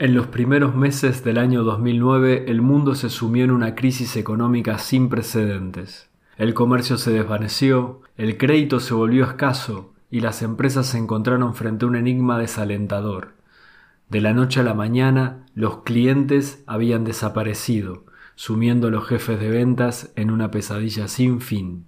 En 0.00 0.14
los 0.14 0.28
primeros 0.28 0.74
meses 0.74 1.24
del 1.24 1.36
año 1.36 1.62
2009 1.62 2.46
el 2.48 2.62
mundo 2.62 2.94
se 2.94 3.10
sumió 3.10 3.44
en 3.44 3.50
una 3.50 3.74
crisis 3.74 4.16
económica 4.16 4.78
sin 4.78 5.10
precedentes. 5.10 6.08
El 6.38 6.54
comercio 6.54 6.96
se 6.96 7.10
desvaneció, 7.12 8.00
el 8.16 8.38
crédito 8.38 8.80
se 8.80 8.94
volvió 8.94 9.26
escaso 9.26 9.92
y 10.10 10.20
las 10.20 10.40
empresas 10.40 10.86
se 10.86 10.96
encontraron 10.96 11.54
frente 11.54 11.84
a 11.84 11.88
un 11.88 11.96
enigma 11.96 12.38
desalentador. 12.38 13.34
De 14.08 14.22
la 14.22 14.32
noche 14.32 14.60
a 14.60 14.62
la 14.62 14.72
mañana 14.72 15.44
los 15.54 15.82
clientes 15.82 16.64
habían 16.66 17.04
desaparecido, 17.04 18.06
sumiendo 18.36 18.88
a 18.88 18.90
los 18.90 19.06
jefes 19.06 19.38
de 19.38 19.50
ventas 19.50 20.14
en 20.16 20.30
una 20.30 20.50
pesadilla 20.50 21.08
sin 21.08 21.42
fin. 21.42 21.84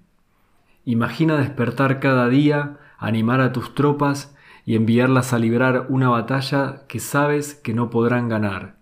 Imagina 0.85 1.39
despertar 1.39 1.99
cada 1.99 2.29
día, 2.29 2.77
animar 2.99 3.41
a 3.41 3.53
tus 3.55 3.75
tropas 3.75 4.35
y 4.65 4.77
enviarlas 4.77 5.33
a 5.33 5.39
librar 5.39 5.87
una 5.89 6.09
batalla 6.09 6.83
que 6.89 7.01
sabes 7.01 7.55
que 7.55 7.75
no 7.75 7.91
podrán 7.91 8.29
ganar. 8.29 8.77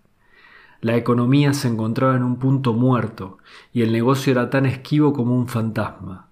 La 0.81 0.95
economía 0.95 1.53
se 1.53 1.67
encontraba 1.67 2.15
en 2.15 2.23
un 2.23 2.37
punto 2.37 2.73
muerto 2.73 3.37
y 3.71 3.83
el 3.83 3.91
negocio 3.91 4.31
era 4.31 4.49
tan 4.49 4.65
esquivo 4.65 5.13
como 5.13 5.35
un 5.35 5.47
fantasma. 5.47 6.27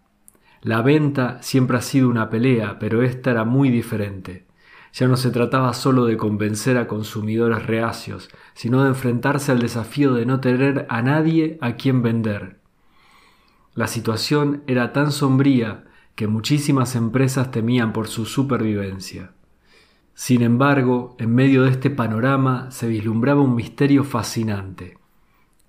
La 0.61 0.81
venta 0.81 1.37
siempre 1.41 1.77
ha 1.77 1.81
sido 1.81 2.09
una 2.09 2.29
pelea, 2.29 2.79
pero 2.79 3.01
esta 3.03 3.31
era 3.31 3.45
muy 3.45 3.69
diferente. 3.69 4.47
Ya 4.91 5.07
no 5.07 5.17
se 5.17 5.29
trataba 5.29 5.73
solo 5.73 6.05
de 6.05 6.17
convencer 6.17 6.77
a 6.77 6.87
consumidores 6.87 7.65
reacios, 7.65 8.29
sino 8.55 8.83
de 8.83 8.89
enfrentarse 8.89 9.51
al 9.51 9.59
desafío 9.59 10.15
de 10.15 10.25
no 10.25 10.39
tener 10.39 10.87
a 10.89 11.01
nadie 11.01 11.57
a 11.61 11.73
quien 11.73 12.01
vender. 12.01 12.59
La 13.75 13.87
situación 13.87 14.63
era 14.67 14.91
tan 14.91 15.11
sombría 15.11 15.85
que 16.15 16.27
muchísimas 16.27 16.95
empresas 16.95 17.51
temían 17.51 17.93
por 17.93 18.07
su 18.07 18.25
supervivencia. 18.25 19.31
Sin 20.19 20.41
embargo, 20.41 21.15
en 21.17 21.33
medio 21.33 21.63
de 21.63 21.69
este 21.69 21.89
panorama 21.89 22.71
se 22.71 22.89
vislumbraba 22.89 23.39
un 23.39 23.55
misterio 23.55 24.03
fascinante. 24.03 24.97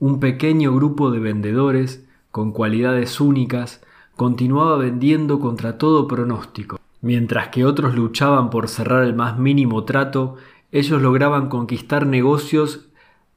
Un 0.00 0.18
pequeño 0.18 0.74
grupo 0.74 1.12
de 1.12 1.20
vendedores, 1.20 2.04
con 2.32 2.50
cualidades 2.50 3.20
únicas, 3.20 3.80
continuaba 4.16 4.76
vendiendo 4.76 5.38
contra 5.38 5.78
todo 5.78 6.08
pronóstico. 6.08 6.80
Mientras 7.00 7.50
que 7.50 7.64
otros 7.64 7.94
luchaban 7.94 8.50
por 8.50 8.66
cerrar 8.66 9.04
el 9.04 9.14
más 9.14 9.38
mínimo 9.38 9.84
trato, 9.84 10.34
ellos 10.72 11.00
lograban 11.00 11.48
conquistar 11.48 12.04
negocios 12.04 12.88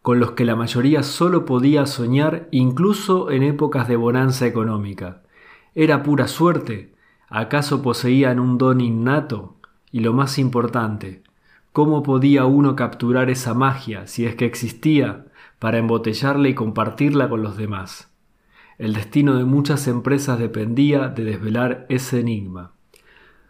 con 0.02 0.20
los 0.20 0.32
que 0.32 0.46
la 0.46 0.56
mayoría 0.56 1.04
solo 1.04 1.46
podía 1.46 1.86
soñar 1.86 2.48
incluso 2.50 3.30
en 3.30 3.44
épocas 3.44 3.88
de 3.88 3.98
bonanza 3.98 4.48
económica. 4.48 5.22
¿Era 5.76 6.02
pura 6.02 6.28
suerte? 6.28 6.92
¿Acaso 7.30 7.84
poseían 7.84 8.40
un 8.40 8.58
don 8.58 8.82
innato? 8.82 9.58
Y 9.94 10.00
lo 10.00 10.12
más 10.12 10.40
importante, 10.40 11.22
¿cómo 11.72 12.02
podía 12.02 12.46
uno 12.46 12.76
capturar 12.76 13.30
esa 13.30 13.54
magia, 13.54 14.08
si 14.08 14.26
es 14.26 14.34
que 14.34 14.46
existía, 14.46 15.28
para 15.60 15.78
embotellarla 15.78 16.50
y 16.50 16.56
compartirla 16.56 17.30
con 17.30 17.44
los 17.44 17.58
demás? 17.58 18.12
El 18.80 18.94
destino 18.96 19.36
de 19.36 19.46
muchas 19.46 19.88
empresas 19.88 20.40
dependía 20.40 21.10
de 21.10 21.26
desvelar 21.26 21.86
ese 21.90 22.22
enigma. 22.22 22.72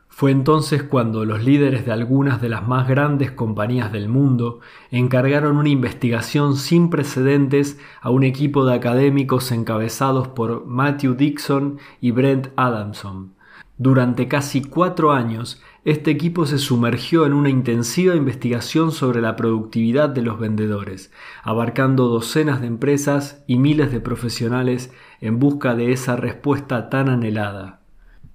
Fue 0.09 0.31
entonces 0.31 0.83
cuando 0.83 1.23
los 1.23 1.45
líderes 1.45 1.85
de 1.85 1.93
algunas 1.93 2.41
de 2.41 2.49
las 2.49 2.67
más 2.67 2.89
grandes 2.89 3.31
compañías 3.31 3.93
del 3.93 4.09
mundo 4.09 4.59
encargaron 4.91 5.55
una 5.55 5.69
investigación 5.69 6.57
sin 6.57 6.89
precedentes 6.89 7.79
a 8.01 8.09
un 8.09 8.23
equipo 8.25 8.65
de 8.65 8.75
académicos 8.75 9.49
encabezados 9.53 10.27
por 10.27 10.65
Matthew 10.65 11.13
Dixon 11.13 11.77
y 12.01 12.11
Brent 12.11 12.49
Adamson. 12.57 13.31
Durante 13.77 14.27
casi 14.27 14.61
cuatro 14.61 15.11
años 15.11 15.61
este 15.85 16.11
equipo 16.11 16.45
se 16.45 16.59
sumergió 16.59 17.25
en 17.25 17.33
una 17.33 17.49
intensiva 17.49 18.15
investigación 18.15 18.93
sobre 18.93 19.19
la 19.19 19.35
productividad 19.35 20.07
de 20.07 20.21
los 20.21 20.39
vendedores, 20.39 21.11
abarcando 21.43 22.07
docenas 22.07 22.61
de 22.61 22.67
empresas 22.67 23.43
y 23.47 23.57
miles 23.57 23.91
de 23.91 23.99
profesionales 23.99 24.93
en 25.19 25.39
busca 25.39 25.75
de 25.75 25.91
esa 25.91 26.15
respuesta 26.15 26.89
tan 26.89 27.09
anhelada. 27.09 27.81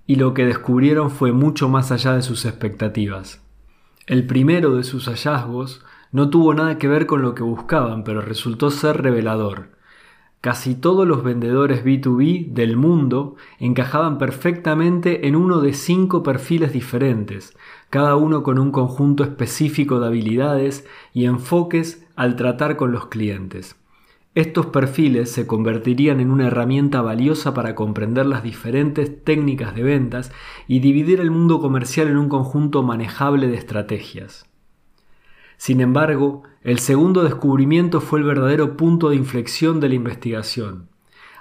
Y 0.07 0.17
lo 0.17 0.35
que 0.35 0.45
descubrieron 0.45 1.11
fue 1.11 1.33
mucho 1.33 1.71
más 1.71 1.91
allá 1.91 2.15
de 2.15 2.23
sus 2.23 2.45
expectativas. 2.45 3.43
El 4.07 4.27
primero 4.27 4.77
de 4.77 4.85
sus 4.85 5.07
hallazgos 5.07 5.85
no 6.13 6.29
tuvo 6.29 6.53
nada 6.53 6.77
que 6.77 6.89
ver 6.89 7.07
con 7.07 7.23
lo 7.23 7.35
que 7.35 7.43
buscaban, 7.43 8.05
pero 8.05 8.21
resultó 8.21 8.71
ser 8.71 9.01
revelador. 9.03 9.78
Casi 10.41 10.77
todos 10.77 11.07
los 11.07 11.25
vendedores 11.25 11.85
B2B 11.85 12.53
del 12.53 12.77
mundo 12.77 13.35
encajaban 13.59 14.19
perfectamente 14.19 15.27
en 15.27 15.35
uno 15.35 15.61
de 15.61 15.73
cinco 15.73 16.23
perfiles 16.23 16.73
diferentes, 16.73 17.57
cada 17.91 18.15
uno 18.15 18.45
con 18.45 18.61
un 18.61 18.71
conjunto 18.71 19.25
específico 19.25 19.99
de 19.99 20.07
habilidades 20.07 20.87
y 21.13 21.25
enfoques 21.25 22.07
al 22.15 22.37
tratar 22.37 22.77
con 22.77 22.93
los 22.93 23.07
clientes. 23.07 23.75
Estos 24.37 24.67
perfiles 24.67 25.33
se 25.33 25.49
convertirían 25.49 26.21
en 26.21 26.31
una 26.31 26.47
herramienta 26.47 27.03
valiosa 27.03 27.53
para 27.53 27.75
comprender 27.75 28.25
las 28.25 28.45
diferentes 28.45 29.25
técnicas 29.25 29.75
de 29.75 29.83
ventas 29.83 30.31
y 30.69 30.79
dividir 30.79 31.19
el 31.19 31.33
mundo 31.33 31.61
comercial 31.61 32.07
en 32.07 32.17
un 32.17 32.29
conjunto 32.29 32.85
manejable 32.85 33.49
de 33.49 33.57
estrategias. 33.57 34.48
Sin 35.59 35.81
embargo, 35.83 36.45
el 36.63 36.79
segundo 36.79 37.25
descubrimiento 37.25 38.01
fue 38.01 38.21
el 38.21 38.25
verdadero 38.25 38.77
punto 38.77 39.11
de 39.11 39.17
inflexión 39.17 39.81
de 39.81 39.91
la 39.91 39.97
investigación. 39.97 40.89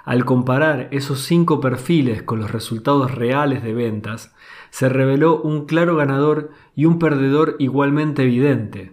Al 0.04 0.24
comparar 0.24 0.88
esos 0.90 1.20
cinco 1.20 1.60
perfiles 1.60 2.22
con 2.22 2.40
los 2.40 2.50
resultados 2.50 3.14
reales 3.14 3.62
de 3.62 3.74
ventas, 3.74 4.34
se 4.70 4.88
reveló 4.88 5.40
un 5.40 5.66
claro 5.66 5.96
ganador 5.96 6.50
y 6.74 6.84
un 6.84 6.98
perdedor 6.98 7.56
igualmente 7.58 8.22
evidente. 8.24 8.92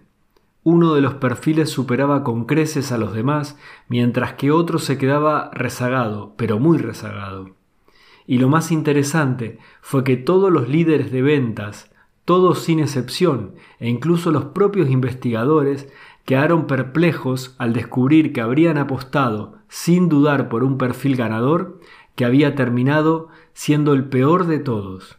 Uno 0.62 0.94
de 0.94 1.00
los 1.00 1.14
perfiles 1.14 1.70
superaba 1.70 2.22
con 2.22 2.44
creces 2.44 2.92
a 2.92 2.98
los 2.98 3.12
demás, 3.12 3.58
mientras 3.88 4.34
que 4.34 4.50
otro 4.52 4.78
se 4.78 4.96
quedaba 4.96 5.50
rezagado, 5.52 6.34
pero 6.36 6.58
muy 6.58 6.78
rezagado. 6.78 7.50
Y 8.26 8.38
lo 8.38 8.48
más 8.48 8.70
interesante 8.70 9.58
fue 9.80 10.04
que 10.04 10.16
todos 10.16 10.52
los 10.52 10.68
líderes 10.68 11.10
de 11.10 11.22
ventas, 11.22 11.90
todos 12.26 12.58
sin 12.58 12.80
excepción, 12.80 13.54
e 13.80 13.88
incluso 13.88 14.30
los 14.30 14.46
propios 14.46 14.90
investigadores, 14.90 15.88
quedaron 16.26 16.66
perplejos 16.66 17.54
al 17.56 17.72
descubrir 17.72 18.34
que 18.34 18.42
habrían 18.42 18.76
apostado, 18.76 19.54
sin 19.68 20.10
dudar 20.10 20.50
por 20.50 20.64
un 20.64 20.76
perfil 20.76 21.16
ganador, 21.16 21.80
que 22.16 22.24
había 22.24 22.54
terminado 22.54 23.28
siendo 23.54 23.94
el 23.94 24.04
peor 24.04 24.46
de 24.46 24.58
todos. 24.58 25.18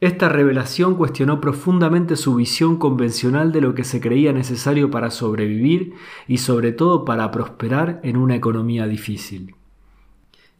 Esta 0.00 0.28
revelación 0.28 0.94
cuestionó 0.94 1.40
profundamente 1.40 2.14
su 2.14 2.36
visión 2.36 2.76
convencional 2.76 3.50
de 3.50 3.60
lo 3.60 3.74
que 3.74 3.82
se 3.82 4.00
creía 4.00 4.32
necesario 4.32 4.92
para 4.92 5.10
sobrevivir 5.10 5.94
y 6.28 6.38
sobre 6.38 6.70
todo 6.70 7.04
para 7.04 7.32
prosperar 7.32 8.00
en 8.04 8.16
una 8.16 8.36
economía 8.36 8.86
difícil. 8.86 9.56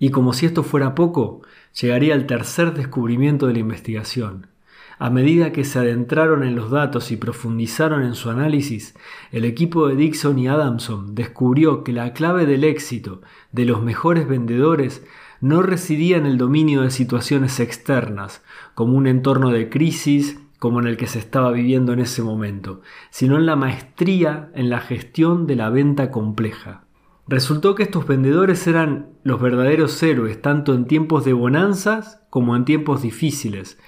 Y 0.00 0.10
como 0.10 0.32
si 0.32 0.46
esto 0.46 0.64
fuera 0.64 0.96
poco, 0.96 1.42
llegaría 1.80 2.16
el 2.16 2.26
tercer 2.26 2.74
descubrimiento 2.74 3.46
de 3.46 3.52
la 3.52 3.58
investigación. 3.60 4.48
A 4.98 5.10
medida 5.10 5.52
que 5.52 5.64
se 5.64 5.78
adentraron 5.78 6.42
en 6.42 6.56
los 6.56 6.70
datos 6.70 7.12
y 7.12 7.16
profundizaron 7.16 8.02
en 8.02 8.14
su 8.14 8.30
análisis, 8.30 8.96
el 9.30 9.44
equipo 9.44 9.86
de 9.86 9.94
Dixon 9.94 10.38
y 10.40 10.48
Adamson 10.48 11.14
descubrió 11.14 11.84
que 11.84 11.92
la 11.92 12.12
clave 12.12 12.46
del 12.46 12.64
éxito 12.64 13.22
de 13.52 13.64
los 13.64 13.80
mejores 13.80 14.26
vendedores 14.26 15.04
no 15.40 15.62
residía 15.62 16.16
en 16.16 16.26
el 16.26 16.36
dominio 16.36 16.82
de 16.82 16.90
situaciones 16.90 17.60
externas, 17.60 18.42
como 18.74 18.94
un 18.94 19.06
entorno 19.06 19.50
de 19.50 19.68
crisis 19.68 20.40
como 20.58 20.80
en 20.80 20.88
el 20.88 20.96
que 20.96 21.06
se 21.06 21.20
estaba 21.20 21.52
viviendo 21.52 21.92
en 21.92 22.00
ese 22.00 22.22
momento, 22.22 22.80
sino 23.10 23.36
en 23.36 23.46
la 23.46 23.54
maestría 23.54 24.50
en 24.54 24.68
la 24.68 24.80
gestión 24.80 25.46
de 25.46 25.54
la 25.54 25.70
venta 25.70 26.10
compleja. 26.10 26.84
Resultó 27.28 27.76
que 27.76 27.84
estos 27.84 28.06
vendedores 28.06 28.66
eran 28.66 29.10
los 29.22 29.40
verdaderos 29.40 30.02
héroes 30.02 30.42
tanto 30.42 30.74
en 30.74 30.86
tiempos 30.86 31.24
de 31.24 31.34
bonanzas 31.34 32.22
como 32.30 32.56
en 32.56 32.64
tiempos 32.64 33.02
difíciles, 33.02 33.78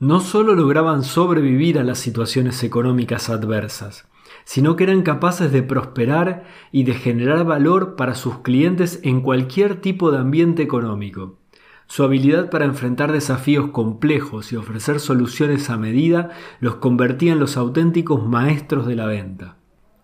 no 0.00 0.20
solo 0.20 0.54
lograban 0.54 1.02
sobrevivir 1.02 1.78
a 1.78 1.84
las 1.84 1.98
situaciones 1.98 2.62
económicas 2.62 3.30
adversas, 3.30 4.06
sino 4.44 4.76
que 4.76 4.84
eran 4.84 5.02
capaces 5.02 5.50
de 5.50 5.62
prosperar 5.62 6.44
y 6.70 6.84
de 6.84 6.94
generar 6.94 7.44
valor 7.44 7.96
para 7.96 8.14
sus 8.14 8.38
clientes 8.38 9.00
en 9.02 9.20
cualquier 9.20 9.80
tipo 9.80 10.10
de 10.10 10.18
ambiente 10.18 10.62
económico. 10.62 11.38
Su 11.86 12.04
habilidad 12.04 12.50
para 12.50 12.66
enfrentar 12.66 13.12
desafíos 13.12 13.70
complejos 13.70 14.52
y 14.52 14.56
ofrecer 14.56 15.00
soluciones 15.00 15.70
a 15.70 15.78
medida 15.78 16.30
los 16.60 16.76
convertía 16.76 17.32
en 17.32 17.40
los 17.40 17.56
auténticos 17.56 18.26
maestros 18.26 18.86
de 18.86 18.94
la 18.94 19.06
venta. 19.06 19.56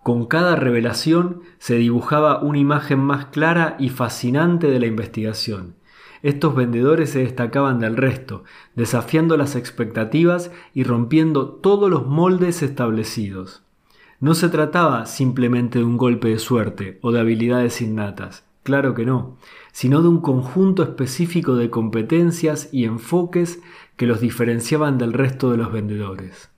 Con 0.03 0.27
cada 0.27 0.57
revelación 0.57 1.41
se 1.59 1.77
dibujaba 1.77 2.43
una 2.43 2.59
imagen 2.59 2.99
más 3.01 3.27
clara 3.27 3.77
y 3.79 3.91
fascinante 3.91 4.71
de 4.71 4.81
la 4.81 4.87
investigación, 4.87 5.77
estos 6.25 6.55
vendedores 6.55 7.11
se 7.11 7.19
destacaban 7.19 7.81
del 7.81 7.99
resto, 7.99 8.45
desafiando 8.75 9.37
las 9.37 9.57
expectativas 9.57 10.51
y 10.73 10.83
rompiendo 10.83 11.49
todos 11.49 11.91
los 11.91 12.07
moldes 12.07 12.63
establecidos. 12.63 13.63
No 14.21 14.35
se 14.35 14.49
trataba 14.49 15.05
simplemente 15.05 15.81
de 15.81 15.85
un 15.85 15.99
golpe 15.99 16.29
de 16.29 16.39
suerte 16.39 16.99
o 17.03 17.13
de 17.13 17.21
habilidades 17.21 17.83
innatas, 17.83 18.47
claro 18.63 18.95
que 18.95 19.05
no, 19.05 19.37
sino 19.71 20.01
de 20.01 20.09
un 20.09 20.23
conjunto 20.23 20.83
específico 20.83 21.57
de 21.57 21.69
competencias 21.69 22.71
y 22.73 22.87
enfoques 22.87 23.61
que 23.99 24.07
los 24.07 24.21
diferenciaban 24.21 24.97
del 24.97 25.13
resto 25.13 25.51
de 25.51 25.59
los 25.59 25.71
vendedores. 25.71 26.49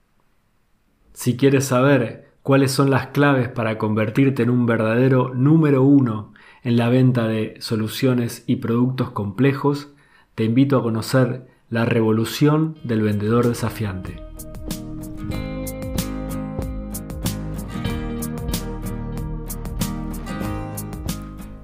Si 1.11 1.35
quieres 1.35 1.65
saber 1.65 2.29
cuáles 2.41 2.71
son 2.71 2.89
las 2.89 3.07
claves 3.07 3.49
para 3.49 3.77
convertirte 3.77 4.43
en 4.43 4.49
un 4.49 4.65
verdadero 4.65 5.33
número 5.33 5.83
uno 5.83 6.31
en 6.67 6.75
la 6.75 6.89
venta 6.89 7.29
de 7.29 7.55
soluciones 7.61 8.43
y 8.45 8.57
productos 8.57 9.11
complejos, 9.11 9.87
te 10.35 10.43
invito 10.43 10.77
a 10.77 10.83
conocer 10.83 11.47
la 11.69 11.85
revolución 11.85 12.77
del 12.83 13.03
vendedor 13.03 13.47
desafiante. 13.47 14.21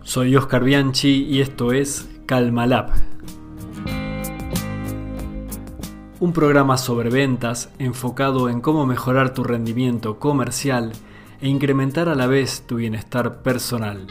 Soy 0.04 0.38
Oscar 0.38 0.64
Bianchi 0.64 1.26
y 1.26 1.42
esto 1.42 1.74
es 1.74 2.10
Calmalab. 2.26 2.92
Un 6.22 6.32
programa 6.32 6.78
sobre 6.78 7.10
ventas 7.10 7.74
enfocado 7.78 8.48
en 8.48 8.62
cómo 8.62 8.86
mejorar 8.86 9.34
tu 9.34 9.44
rendimiento 9.44 10.18
comercial 10.18 10.94
e 11.42 11.50
incrementar 11.50 12.08
a 12.08 12.16
la 12.16 12.28
vez 12.28 12.64
tu 12.66 12.78
bienestar 12.78 13.42
personal. 13.42 14.08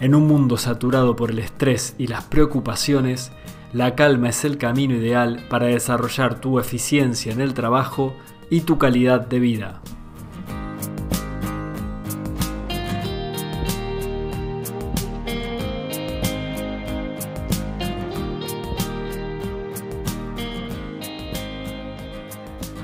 En 0.00 0.14
un 0.14 0.28
mundo 0.28 0.56
saturado 0.56 1.16
por 1.16 1.32
el 1.32 1.40
estrés 1.40 1.96
y 1.98 2.06
las 2.06 2.22
preocupaciones, 2.22 3.32
la 3.72 3.96
calma 3.96 4.28
es 4.28 4.44
el 4.44 4.56
camino 4.56 4.94
ideal 4.94 5.44
para 5.50 5.66
desarrollar 5.66 6.40
tu 6.40 6.60
eficiencia 6.60 7.32
en 7.32 7.40
el 7.40 7.52
trabajo 7.52 8.14
y 8.48 8.60
tu 8.60 8.78
calidad 8.78 9.26
de 9.26 9.40
vida. 9.40 9.82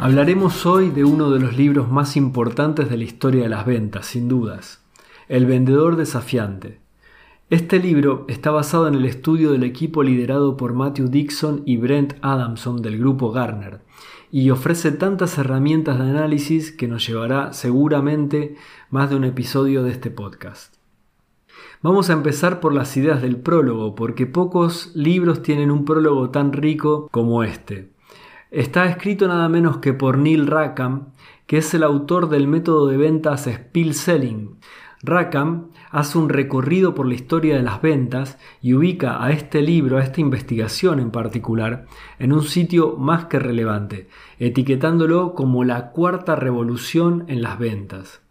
Hablaremos 0.00 0.66
hoy 0.66 0.90
de 0.90 1.04
uno 1.04 1.30
de 1.30 1.38
los 1.38 1.56
libros 1.56 1.88
más 1.88 2.16
importantes 2.16 2.90
de 2.90 2.96
la 2.96 3.04
historia 3.04 3.44
de 3.44 3.48
las 3.48 3.64
ventas, 3.64 4.04
sin 4.06 4.28
dudas, 4.28 4.82
El 5.28 5.46
vendedor 5.46 5.94
desafiante. 5.94 6.83
Este 7.50 7.78
libro 7.78 8.24
está 8.26 8.50
basado 8.50 8.88
en 8.88 8.94
el 8.94 9.04
estudio 9.04 9.52
del 9.52 9.64
equipo 9.64 10.02
liderado 10.02 10.56
por 10.56 10.72
Matthew 10.72 11.08
Dixon 11.08 11.62
y 11.66 11.76
Brent 11.76 12.14
Adamson 12.22 12.80
del 12.80 12.98
grupo 12.98 13.32
Garner 13.32 13.80
y 14.30 14.48
ofrece 14.48 14.92
tantas 14.92 15.36
herramientas 15.36 15.98
de 15.98 16.08
análisis 16.08 16.72
que 16.72 16.88
nos 16.88 17.06
llevará 17.06 17.52
seguramente 17.52 18.56
más 18.88 19.10
de 19.10 19.16
un 19.16 19.24
episodio 19.24 19.82
de 19.82 19.90
este 19.90 20.10
podcast. 20.10 20.76
Vamos 21.82 22.08
a 22.08 22.14
empezar 22.14 22.60
por 22.60 22.72
las 22.72 22.96
ideas 22.96 23.20
del 23.20 23.36
prólogo, 23.36 23.94
porque 23.94 24.24
pocos 24.26 24.92
libros 24.94 25.42
tienen 25.42 25.70
un 25.70 25.84
prólogo 25.84 26.30
tan 26.30 26.54
rico 26.54 27.08
como 27.10 27.44
este. 27.44 27.90
Está 28.50 28.86
escrito 28.86 29.28
nada 29.28 29.50
menos 29.50 29.78
que 29.78 29.92
por 29.92 30.16
Neil 30.16 30.46
Rackham, 30.46 31.08
que 31.46 31.58
es 31.58 31.74
el 31.74 31.82
autor 31.82 32.30
del 32.30 32.48
método 32.48 32.86
de 32.86 32.96
ventas 32.96 33.44
Spill 33.44 33.92
Selling. 33.92 34.56
Rackham 35.04 35.68
hace 35.90 36.16
un 36.16 36.28
recorrido 36.28 36.94
por 36.94 37.06
la 37.06 37.14
historia 37.14 37.56
de 37.56 37.62
las 37.62 37.82
ventas 37.82 38.38
y 38.62 38.74
ubica 38.74 39.22
a 39.22 39.30
este 39.30 39.60
libro, 39.60 39.98
a 39.98 40.02
esta 40.02 40.20
investigación 40.20 40.98
en 40.98 41.10
particular, 41.10 41.86
en 42.18 42.32
un 42.32 42.42
sitio 42.42 42.96
más 42.96 43.26
que 43.26 43.38
relevante, 43.38 44.08
etiquetándolo 44.38 45.34
como 45.34 45.64
la 45.64 45.90
cuarta 45.90 46.36
revolución 46.36 47.24
en 47.28 47.42
las 47.42 47.58
ventas. 47.58 48.22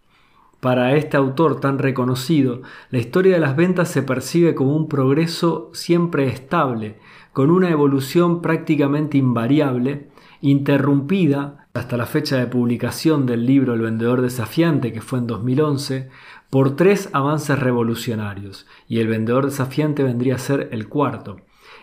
Para 0.60 0.96
este 0.96 1.18
autor 1.18 1.60
tan 1.60 1.78
reconocido, 1.78 2.62
la 2.90 3.00
historia 3.00 3.34
de 3.34 3.40
las 3.42 3.56
ventas 3.56 3.90
se 3.90 4.02
percibe 4.02 4.56
como 4.56 4.76
un 4.76 4.88
progreso 4.88 5.70
siempre 5.74 6.28
estable, 6.28 7.00
con 7.34 7.52
una 7.52 7.70
evolución 7.70 8.42
prácticamente 8.42 9.18
invariable, 9.18 10.08
interrumpida 10.40 11.68
hasta 11.74 11.98
la 11.98 12.06
fecha 12.06 12.38
de 12.38 12.48
publicación 12.48 13.26
del 13.26 13.46
libro 13.46 13.74
El 13.74 13.82
vendedor 13.82 14.22
desafiante, 14.22 14.94
que 14.94 15.02
fue 15.02 15.20
en 15.20 15.28
2011, 15.28 16.10
por 16.54 16.76
tres 16.76 17.10
avances 17.14 17.58
revolucionarios, 17.58 18.68
y 18.88 19.00
el 19.00 19.08
vendedor 19.08 19.46
desafiante 19.46 20.04
vendría 20.04 20.36
a 20.36 20.38
ser 20.38 20.70
el 20.72 20.88
cuarto. 20.88 21.38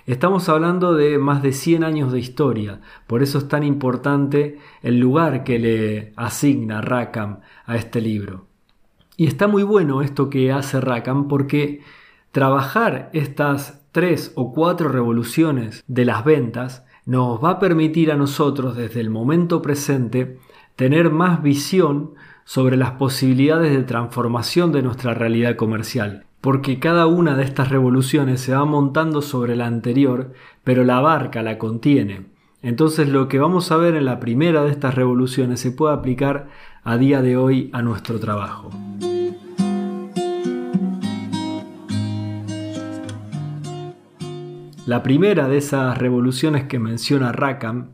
Estamos 0.07 0.49
hablando 0.49 0.95
de 0.95 1.19
más 1.19 1.43
de 1.43 1.51
100 1.51 1.83
años 1.83 2.13
de 2.13 2.21
historia, 2.21 2.81
por 3.09 3.25
eso 3.25 3.39
es 3.39 3.49
tan 3.49 3.65
importante 3.65 4.61
el 4.85 5.01
lugar 5.01 5.43
que 5.43 5.59
le 5.59 6.13
asigna 6.15 6.83
Rackham 6.83 7.41
a 7.67 7.75
este 7.75 8.01
libro. 8.01 8.47
Y 9.17 9.27
está 9.27 9.49
muy 9.49 9.65
bueno 9.65 10.03
esto 10.03 10.31
que 10.31 10.53
hace 10.53 10.81
Rackham 10.81 11.27
porque 11.27 11.81
trabajar 12.31 13.11
estas 13.13 13.85
tres 13.91 14.31
o 14.37 14.53
cuatro 14.53 14.89
revoluciones 14.89 15.83
de 15.89 16.05
las 16.05 16.25
ventas 16.25 16.85
nos 17.07 17.43
va 17.43 17.51
a 17.51 17.59
permitir 17.59 18.13
a 18.13 18.17
nosotros 18.17 18.77
desde 18.77 19.01
el 19.01 19.11
momento 19.11 19.63
presente 19.63 20.39
tener 20.77 21.11
más 21.11 21.43
visión 21.43 22.15
sobre 22.51 22.77
las 22.77 22.91
posibilidades 22.91 23.71
de 23.71 23.85
transformación 23.85 24.73
de 24.73 24.83
nuestra 24.83 25.15
realidad 25.15 25.55
comercial, 25.55 26.25
porque 26.41 26.81
cada 26.81 27.07
una 27.07 27.37
de 27.37 27.45
estas 27.45 27.69
revoluciones 27.69 28.41
se 28.41 28.53
va 28.53 28.65
montando 28.65 29.23
sobre 29.23 29.55
la 29.55 29.69
anterior, 29.69 30.33
pero 30.65 30.83
la 30.83 30.99
barca 30.99 31.45
la 31.45 31.59
contiene. 31.59 32.27
Entonces 32.61 33.09
lo 33.09 33.29
que 33.29 33.39
vamos 33.39 33.71
a 33.71 33.77
ver 33.77 33.95
en 33.95 34.05
la 34.05 34.19
primera 34.19 34.65
de 34.65 34.73
estas 34.73 34.97
revoluciones 34.97 35.61
se 35.61 35.71
puede 35.71 35.95
aplicar 35.95 36.49
a 36.83 36.97
día 36.97 37.23
de 37.23 37.37
hoy 37.37 37.71
a 37.73 37.83
nuestro 37.83 38.19
trabajo. 38.19 38.71
La 44.87 45.05
primera 45.05 45.47
de 45.47 45.57
esas 45.57 45.97
revoluciones 45.99 46.65
que 46.65 46.81
menciona 46.81 47.31
Rackham 47.31 47.91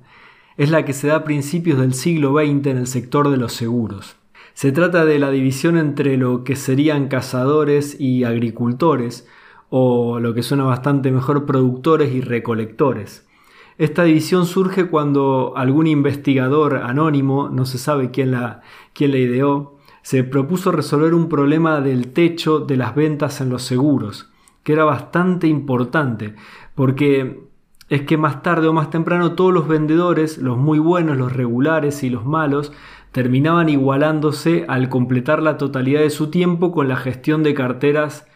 es 0.56 0.70
la 0.70 0.86
que 0.86 0.94
se 0.94 1.08
da 1.08 1.16
a 1.16 1.24
principios 1.24 1.78
del 1.78 1.92
siglo 1.92 2.32
XX 2.32 2.68
en 2.68 2.78
el 2.78 2.86
sector 2.86 3.28
de 3.28 3.36
los 3.36 3.52
seguros. 3.52 4.16
Se 4.56 4.72
trata 4.72 5.04
de 5.04 5.18
la 5.18 5.30
división 5.30 5.76
entre 5.76 6.16
lo 6.16 6.42
que 6.42 6.56
serían 6.56 7.08
cazadores 7.08 8.00
y 8.00 8.24
agricultores, 8.24 9.28
o 9.68 10.18
lo 10.18 10.32
que 10.32 10.42
suena 10.42 10.64
bastante 10.64 11.12
mejor, 11.12 11.44
productores 11.44 12.14
y 12.14 12.22
recolectores. 12.22 13.28
Esta 13.76 14.04
división 14.04 14.46
surge 14.46 14.86
cuando 14.86 15.52
algún 15.56 15.86
investigador 15.86 16.78
anónimo, 16.78 17.50
no 17.50 17.66
se 17.66 17.76
sabe 17.76 18.10
quién 18.10 18.30
la, 18.30 18.62
quién 18.94 19.10
la 19.10 19.18
ideó, 19.18 19.76
se 20.00 20.24
propuso 20.24 20.72
resolver 20.72 21.12
un 21.12 21.28
problema 21.28 21.82
del 21.82 22.14
techo 22.14 22.60
de 22.60 22.78
las 22.78 22.94
ventas 22.94 23.42
en 23.42 23.50
los 23.50 23.62
seguros, 23.62 24.30
que 24.62 24.72
era 24.72 24.84
bastante 24.84 25.48
importante, 25.48 26.34
porque 26.74 27.46
es 27.88 28.02
que 28.02 28.16
más 28.16 28.42
tarde 28.42 28.66
o 28.66 28.72
más 28.72 28.90
temprano 28.90 29.34
todos 29.34 29.52
los 29.52 29.68
vendedores, 29.68 30.38
los 30.38 30.56
muy 30.56 30.78
buenos, 30.78 31.16
los 31.16 31.32
regulares 31.32 32.02
y 32.02 32.10
los 32.10 32.24
malos, 32.24 32.72
terminaban 33.16 33.70
igualándose 33.70 34.66
al 34.68 34.90
completar 34.90 35.40
la 35.40 35.56
totalidad 35.56 36.00
de 36.00 36.10
su 36.10 36.28
tiempo 36.28 36.70
con 36.70 36.86
la 36.86 36.96
gestión 36.96 37.42
de 37.42 37.54
carteras 37.54 38.26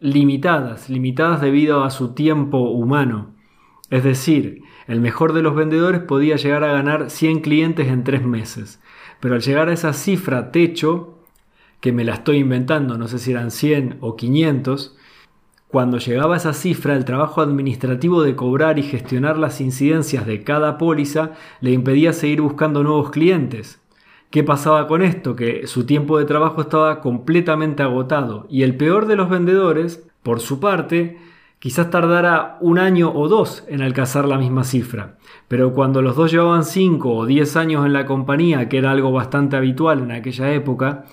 limitadas, 0.00 0.88
limitadas 0.88 1.42
debido 1.42 1.84
a 1.84 1.90
su 1.90 2.14
tiempo 2.14 2.60
humano. 2.60 3.34
Es 3.90 4.04
decir, 4.04 4.62
el 4.86 5.02
mejor 5.02 5.34
de 5.34 5.42
los 5.42 5.54
vendedores 5.54 6.00
podía 6.00 6.36
llegar 6.36 6.64
a 6.64 6.72
ganar 6.72 7.10
100 7.10 7.40
clientes 7.40 7.88
en 7.88 8.04
3 8.04 8.24
meses, 8.24 8.80
pero 9.20 9.34
al 9.34 9.42
llegar 9.42 9.68
a 9.68 9.74
esa 9.74 9.92
cifra 9.92 10.50
techo, 10.50 11.18
que 11.80 11.92
me 11.92 12.02
la 12.02 12.14
estoy 12.14 12.38
inventando, 12.38 12.96
no 12.96 13.08
sé 13.08 13.18
si 13.18 13.32
eran 13.32 13.50
100 13.50 13.98
o 14.00 14.16
500, 14.16 14.96
cuando 15.68 15.98
llegaba 15.98 16.36
a 16.36 16.38
esa 16.38 16.54
cifra, 16.54 16.96
el 16.96 17.04
trabajo 17.04 17.42
administrativo 17.42 18.22
de 18.22 18.34
cobrar 18.34 18.78
y 18.78 18.82
gestionar 18.82 19.36
las 19.36 19.60
incidencias 19.60 20.24
de 20.24 20.42
cada 20.42 20.78
póliza 20.78 21.32
le 21.60 21.72
impedía 21.72 22.14
seguir 22.14 22.40
buscando 22.40 22.82
nuevos 22.82 23.10
clientes. 23.10 23.82
¿Qué 24.30 24.42
pasaba 24.42 24.86
con 24.88 25.02
esto? 25.02 25.36
Que 25.36 25.66
su 25.66 25.86
tiempo 25.86 26.18
de 26.18 26.24
trabajo 26.24 26.60
estaba 26.60 27.00
completamente 27.00 27.82
agotado 27.82 28.46
y 28.50 28.62
el 28.62 28.76
peor 28.76 29.06
de 29.06 29.16
los 29.16 29.30
vendedores, 29.30 30.06
por 30.22 30.40
su 30.40 30.58
parte, 30.58 31.18
quizás 31.58 31.90
tardara 31.90 32.58
un 32.60 32.78
año 32.78 33.12
o 33.14 33.28
dos 33.28 33.64
en 33.68 33.82
alcanzar 33.82 34.26
la 34.26 34.38
misma 34.38 34.64
cifra. 34.64 35.16
Pero 35.48 35.72
cuando 35.72 36.02
los 36.02 36.16
dos 36.16 36.32
llevaban 36.32 36.64
5 36.64 37.08
o 37.10 37.26
10 37.26 37.56
años 37.56 37.86
en 37.86 37.92
la 37.92 38.06
compañía, 38.06 38.68
que 38.68 38.78
era 38.78 38.90
algo 38.90 39.12
bastante 39.12 39.56
habitual 39.56 40.00
en 40.00 40.10
aquella 40.10 40.52
época, 40.52 41.04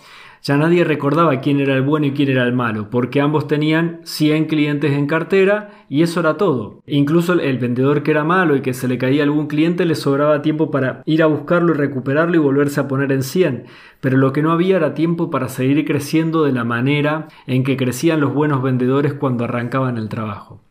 ya 0.43 0.57
nadie 0.57 0.83
recordaba 0.83 1.39
quién 1.39 1.61
era 1.61 1.73
el 1.73 1.83
bueno 1.83 2.05
y 2.05 2.11
quién 2.11 2.29
era 2.29 2.43
el 2.43 2.51
malo, 2.51 2.89
porque 2.89 3.21
ambos 3.21 3.47
tenían 3.47 4.01
100 4.03 4.45
clientes 4.45 4.91
en 4.91 5.07
cartera 5.07 5.85
y 5.87 6.03
eso 6.03 6.19
era 6.19 6.35
todo. 6.35 6.81
incluso 6.85 7.33
el 7.33 7.57
vendedor 7.59 8.03
que 8.03 8.11
era 8.11 8.25
malo 8.25 8.57
y 8.57 8.61
que 8.61 8.73
se 8.73 8.89
le 8.89 8.97
caía 8.97 9.23
algún 9.23 9.47
cliente 9.47 9.85
le 9.85 9.95
sobraba 9.95 10.41
tiempo 10.41 10.69
para 10.69 11.01
ir 11.05 11.23
a 11.23 11.27
buscarlo 11.27 11.73
y 11.73 11.77
recuperarlo 11.77 12.35
y 12.35 12.39
volverse 12.39 12.81
a 12.81 12.89
poner 12.89 13.13
en 13.13 13.23
100. 13.23 13.67
Pero 14.01 14.17
lo 14.17 14.33
que 14.33 14.41
no 14.41 14.51
había 14.51 14.75
era 14.75 14.93
tiempo 14.93 15.29
para 15.29 15.47
seguir 15.47 15.85
creciendo 15.85 16.43
de 16.43 16.51
la 16.51 16.65
manera 16.65 17.29
en 17.47 17.63
que 17.63 17.77
crecían 17.77 18.19
los 18.19 18.33
buenos 18.33 18.61
vendedores 18.61 19.13
cuando 19.13 19.45
arrancaban 19.45 19.97
el 19.97 20.09
trabajo. 20.09 20.61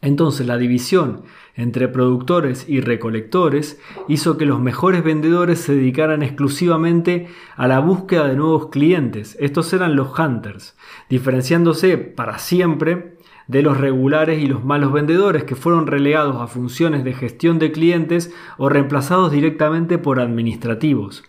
Entonces 0.00 0.46
la 0.46 0.56
división 0.56 1.22
entre 1.56 1.88
productores 1.88 2.68
y 2.68 2.80
recolectores 2.80 3.80
hizo 4.08 4.36
que 4.36 4.44
los 4.44 4.60
mejores 4.60 5.02
vendedores 5.02 5.60
se 5.60 5.74
dedicaran 5.74 6.22
exclusivamente 6.22 7.28
a 7.56 7.66
la 7.66 7.80
búsqueda 7.80 8.28
de 8.28 8.36
nuevos 8.36 8.68
clientes. 8.68 9.36
Estos 9.40 9.72
eran 9.72 9.96
los 9.96 10.16
hunters, 10.18 10.76
diferenciándose 11.08 11.96
para 11.96 12.38
siempre 12.38 13.16
de 13.48 13.62
los 13.62 13.78
regulares 13.78 14.42
y 14.42 14.46
los 14.46 14.64
malos 14.64 14.92
vendedores 14.92 15.44
que 15.44 15.54
fueron 15.54 15.86
relegados 15.86 16.36
a 16.36 16.46
funciones 16.46 17.04
de 17.04 17.14
gestión 17.14 17.58
de 17.58 17.72
clientes 17.72 18.34
o 18.58 18.68
reemplazados 18.68 19.32
directamente 19.32 19.98
por 19.98 20.20
administrativos. 20.20 21.24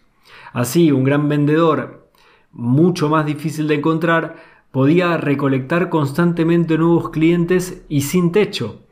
Así, 0.52 0.92
un 0.92 1.04
gran 1.04 1.30
vendedor, 1.30 2.10
mucho 2.52 3.10
más 3.10 3.26
difícil 3.26 3.68
de 3.68 3.76
encontrar, 3.76 4.38
podía 4.72 5.18
recolectar 5.18 5.90
constantemente 5.90 6.78
nuevos 6.78 7.12
clientes 7.12 7.86
y 7.88 8.02
sin 8.02 8.32
techo. 8.32 8.87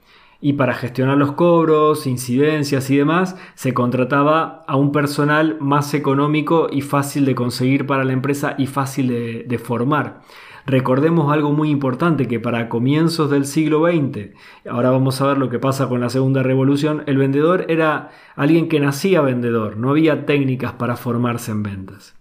Y 0.46 0.54
para 0.54 0.76
gestionar 0.76 1.18
los 1.18 1.32
cobros, 1.32 2.06
incidencias 2.06 2.92
y 2.92 2.98
demás, 2.98 3.36
se 3.56 3.74
contrataba 3.74 4.64
a 4.68 4.76
un 4.76 4.92
personal 4.92 5.58
más 5.60 5.96
económico 5.96 6.68
y 6.72 6.82
fácil 6.82 7.26
de 7.26 7.34
conseguir 7.34 7.88
para 7.88 8.04
la 8.04 8.14
empresa 8.14 8.54
y 8.60 8.68
fácil 8.68 9.08
de, 9.08 9.58
formar. 9.58 10.22
Recordemos 10.68 11.34
algo 11.34 11.52
muy 11.52 11.72
importante 11.72 12.28
que 12.28 12.40
para 12.40 12.70
comienzos 12.70 13.32
del 13.32 13.48
siglo 13.48 13.88
XX, 13.88 14.36
ahora 14.70 14.92
vamos 14.92 15.20
a 15.20 15.26
ver 15.26 15.40
lo 15.40 15.50
que 15.50 15.58
pasa 15.58 15.90
con 15.90 16.00
la 16.00 16.12
segunda 16.12 16.44
revolución, 16.44 17.02
el 17.08 17.18
vendedor 17.18 17.66
era 17.68 18.12
alguien 18.36 18.70
que 18.70 18.80
nacía 18.80 19.22
vendedor, 19.22 19.78
no 19.78 19.90
había 19.90 20.28
técnicas 20.28 20.74
para 20.74 20.96
formarse 20.96 21.54
en 21.54 21.64
ventas. 21.64 22.14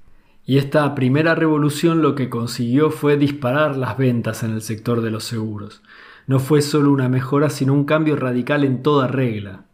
Y 0.46 0.56
esta 0.56 0.94
primera 0.94 1.34
revolución 1.34 2.00
lo 2.00 2.14
que 2.14 2.30
consiguió 2.30 2.90
fue 2.90 3.18
disparar 3.18 3.76
las 3.76 3.98
ventas 3.98 4.42
en 4.44 4.52
el 4.52 4.62
sector 4.62 5.02
de 5.02 5.10
los 5.10 5.24
seguros. 5.24 5.82
No 6.26 6.38
fue 6.38 6.62
solo 6.62 6.90
una 6.90 7.08
mejora, 7.08 7.50
sino 7.50 7.72
un 7.72 7.84
cambio 7.84 8.16
radical 8.16 8.64
en 8.64 8.82
toda 8.82 9.06
regla. 9.06 9.64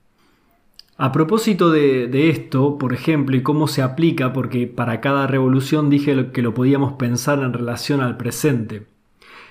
A 1.03 1.13
propósito 1.13 1.71
de, 1.71 2.29
esto, 2.29 2.77
por 2.77 2.93
ejemplo, 2.93 3.35
y 3.35 3.43
cómo 3.43 3.69
se 3.69 3.81
aplica, 3.81 4.35
porque 4.35 4.67
para 4.67 5.01
cada 5.01 5.27
revolución 5.27 5.89
dije 5.89 6.31
que 6.31 6.43
lo 6.43 6.53
podíamos 6.53 6.93
pensar 6.95 7.39
en 7.39 7.55
relación 7.55 8.03
al 8.03 8.19
presente. 8.19 8.87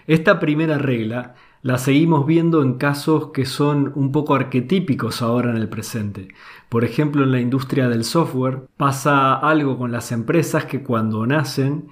Esta 0.06 0.39
primera 0.39 0.77
regla 0.77 1.34
la 1.62 1.77
seguimos 1.77 2.25
viendo 2.27 2.62
en 2.62 2.75
casos 2.75 3.32
que 3.34 3.46
son 3.46 3.91
un 3.96 4.12
poco 4.12 4.36
arquetípicos 4.36 5.22
ahora 5.22 5.50
en 5.50 5.58
el 5.58 5.70
presente. 5.70 6.27
Por 6.70 6.84
ejemplo, 6.84 7.24
en 7.24 7.32
la 7.32 7.41
industria 7.41 7.89
del 7.89 8.03
software 8.03 8.62
pasa 8.77 9.34
algo 9.34 9.77
con 9.77 9.91
las 9.91 10.12
empresas 10.12 10.65
que 10.65 10.84
cuando 10.84 11.25
nacen 11.25 11.89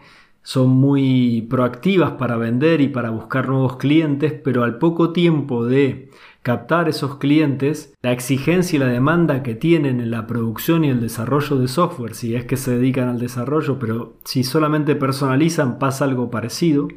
son 0.47 0.69
muy 0.69 1.45
proactivas 1.49 2.11
para 2.11 2.37
vender 2.37 2.79
y 2.79 2.87
para 2.87 3.09
buscar 3.09 3.49
nuevos 3.49 3.75
clientes, 3.75 4.31
pero 4.31 4.63
al 4.63 4.77
poco 4.77 5.11
tiempo 5.11 5.65
de 5.65 6.09
captar 6.41 6.87
esos 6.87 7.17
clientes, 7.17 7.93
la 8.01 8.13
exigencia 8.13 8.77
y 8.77 8.79
la 8.79 8.87
demanda 8.87 9.43
que 9.43 9.55
tienen 9.55 9.99
en 9.99 10.09
la 10.09 10.25
producción 10.25 10.85
y 10.85 10.89
el 10.89 11.01
desarrollo 11.01 11.57
de 11.57 11.67
software, 11.67 12.15
si 12.15 12.33
es 12.33 12.45
que 12.45 12.55
se 12.55 12.71
dedican 12.71 13.09
al 13.09 13.19
desarrollo, 13.19 13.77
pero 13.77 14.15
si 14.23 14.45
solamente 14.45 14.95
personalizan 14.95 15.79
pasa 15.79 16.05
algo 16.05 16.31
parecido, 16.31 16.87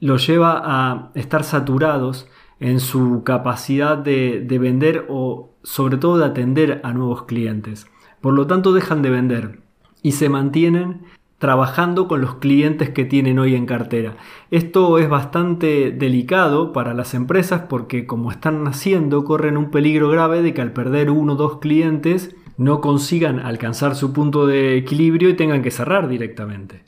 lo 0.00 0.16
lleva 0.16 0.60
a 0.64 1.12
estar 1.14 1.44
saturados 1.44 2.26
en 2.58 2.80
su 2.80 3.22
capacidad 3.22 3.96
de, 3.96 4.40
de 4.40 4.58
vender 4.58 5.06
o 5.08 5.54
sobre 5.62 5.98
todo 5.98 6.18
de 6.18 6.24
atender 6.24 6.80
a 6.82 6.92
nuevos 6.92 7.26
clientes. 7.26 7.86
Por 8.20 8.34
lo 8.34 8.48
tanto 8.48 8.72
dejan 8.72 9.02
de 9.02 9.10
vender 9.10 9.60
y 10.02 10.12
se 10.12 10.28
mantienen 10.28 11.02
trabajando 11.38 12.08
con 12.08 12.20
los 12.20 12.36
clientes 12.36 12.90
que 12.90 13.04
tienen 13.04 13.38
hoy 13.38 13.54
en 13.54 13.64
cartera. 13.64 14.16
Esto 14.50 14.98
es 14.98 15.08
bastante 15.08 15.92
delicado 15.92 16.72
para 16.72 16.94
las 16.94 17.14
empresas 17.14 17.62
porque 17.68 18.06
como 18.06 18.32
están 18.32 18.64
naciendo 18.64 19.24
corren 19.24 19.56
un 19.56 19.70
peligro 19.70 20.08
grave 20.08 20.42
de 20.42 20.52
que 20.52 20.62
al 20.62 20.72
perder 20.72 21.10
uno 21.10 21.34
o 21.34 21.36
dos 21.36 21.58
clientes 21.58 22.34
no 22.56 22.80
consigan 22.80 23.38
alcanzar 23.38 23.94
su 23.94 24.12
punto 24.12 24.46
de 24.46 24.76
equilibrio 24.76 25.28
y 25.28 25.34
tengan 25.34 25.62
que 25.62 25.70
cerrar 25.70 26.08
directamente. 26.08 26.82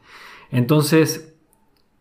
Entonces, 0.50 1.36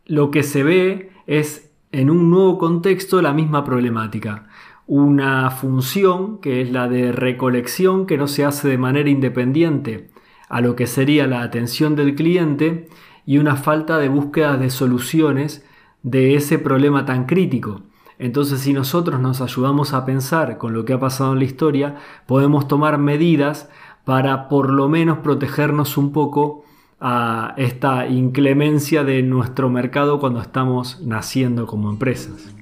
lo 0.05 0.31
que 0.31 0.41
se 0.41 0.63
ve 0.63 1.11
es 1.27 1.71
en 1.91 2.09
un 2.09 2.31
nuevo 2.31 2.57
contexto 2.57 3.21
la 3.21 3.31
misma 3.31 3.63
problemática. 3.63 4.47
Una 4.87 5.51
función 5.51 6.39
que 6.39 6.61
es 6.61 6.71
la 6.71 6.87
de 6.87 7.11
recolección 7.11 8.07
que 8.07 8.17
no 8.17 8.25
se 8.25 8.43
hace 8.43 8.67
de 8.67 8.79
manera 8.79 9.07
independiente 9.07 10.09
a 10.49 10.61
lo 10.61 10.75
que 10.75 10.87
sería 10.87 11.27
la 11.27 11.43
atención 11.43 11.95
del 11.95 12.15
cliente 12.15 12.89
y 13.25 13.37
una 13.37 13.55
falta 13.55 13.97
de 13.99 14.09
búsqueda 14.09 14.57
de 14.57 14.69
soluciones 14.69 15.65
de 16.03 16.35
ese 16.35 16.59
problema 16.59 17.05
tan 17.05 17.25
crítico. 17.25 17.83
Entonces 18.17 18.59
si 18.61 18.73
nosotros 18.73 19.21
nos 19.21 19.39
ayudamos 19.39 19.93
a 19.93 20.05
pensar 20.05 20.57
con 20.57 20.73
lo 20.73 20.83
que 20.83 20.93
ha 20.93 20.99
pasado 20.99 21.33
en 21.33 21.39
la 21.39 21.45
historia, 21.45 21.95
podemos 22.25 22.67
tomar 22.67 22.97
medidas 22.97 23.69
para 24.03 24.49
por 24.49 24.71
lo 24.71 24.89
menos 24.89 25.19
protegernos 25.19 25.97
un 25.97 26.11
poco 26.11 26.65
a 26.99 27.53
esta 27.55 28.07
inclemencia 28.07 29.03
de 29.03 29.23
nuestro 29.23 29.69
mercado 29.69 30.19
cuando 30.19 30.41
estamos 30.41 30.99
naciendo 31.01 31.65
como 31.65 31.89
empresas. 31.89 32.58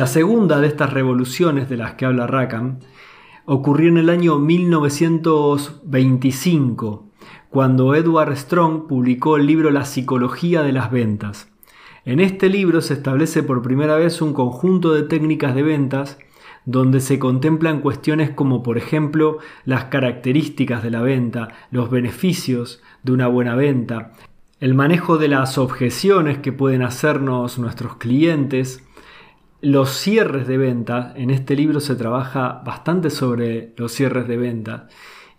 La 0.00 0.06
segunda 0.06 0.60
de 0.62 0.66
estas 0.66 0.94
revoluciones 0.94 1.68
de 1.68 1.76
las 1.76 1.92
que 1.92 2.06
habla 2.06 2.26
Rackham 2.26 2.78
ocurrió 3.44 3.90
en 3.90 3.98
el 3.98 4.08
año 4.08 4.38
1925, 4.38 7.06
cuando 7.50 7.94
Edward 7.94 8.34
Strong 8.34 8.86
publicó 8.86 9.36
el 9.36 9.44
libro 9.44 9.70
La 9.70 9.84
psicología 9.84 10.62
de 10.62 10.72
las 10.72 10.90
ventas. 10.90 11.52
En 12.06 12.18
este 12.18 12.48
libro 12.48 12.80
se 12.80 12.94
establece 12.94 13.42
por 13.42 13.60
primera 13.60 13.96
vez 13.96 14.22
un 14.22 14.32
conjunto 14.32 14.94
de 14.94 15.02
técnicas 15.02 15.54
de 15.54 15.64
ventas 15.64 16.18
donde 16.64 17.00
se 17.00 17.18
contemplan 17.18 17.82
cuestiones 17.82 18.30
como 18.30 18.62
por 18.62 18.78
ejemplo 18.78 19.36
las 19.66 19.84
características 19.84 20.82
de 20.82 20.92
la 20.92 21.02
venta, 21.02 21.48
los 21.70 21.90
beneficios 21.90 22.80
de 23.02 23.12
una 23.12 23.26
buena 23.26 23.54
venta, 23.54 24.12
el 24.60 24.72
manejo 24.72 25.18
de 25.18 25.28
las 25.28 25.58
objeciones 25.58 26.38
que 26.38 26.52
pueden 26.52 26.80
hacernos 26.80 27.58
nuestros 27.58 27.96
clientes, 27.96 28.82
los 29.60 29.90
cierres 29.90 30.46
de 30.46 30.56
venta, 30.56 31.12
en 31.16 31.30
este 31.30 31.54
libro 31.56 31.80
se 31.80 31.96
trabaja 31.96 32.62
bastante 32.64 33.10
sobre 33.10 33.72
los 33.76 33.92
cierres 33.92 34.26
de 34.26 34.36
venta. 34.36 34.88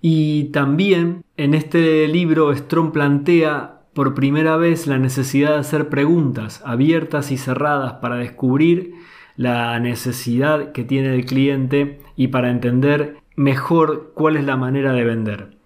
Y 0.01 0.45
también 0.45 1.23
en 1.37 1.53
este 1.53 2.07
libro 2.07 2.55
Strong 2.55 2.91
plantea 2.91 3.81
por 3.93 4.13
primera 4.13 4.57
vez 4.57 4.87
la 4.87 4.97
necesidad 4.97 5.51
de 5.51 5.59
hacer 5.59 5.89
preguntas 5.89 6.61
abiertas 6.65 7.31
y 7.31 7.37
cerradas 7.37 7.93
para 7.93 8.15
descubrir 8.15 8.93
la 9.37 9.79
necesidad 9.79 10.71
que 10.71 10.83
tiene 10.83 11.15
el 11.15 11.25
cliente 11.25 11.99
y 12.15 12.27
para 12.27 12.51
entender 12.51 13.17
mejor 13.35 14.11
cuál 14.13 14.37
es 14.37 14.45
la 14.45 14.57
manera 14.57 14.93
de 14.93 15.03
vender. 15.03 15.57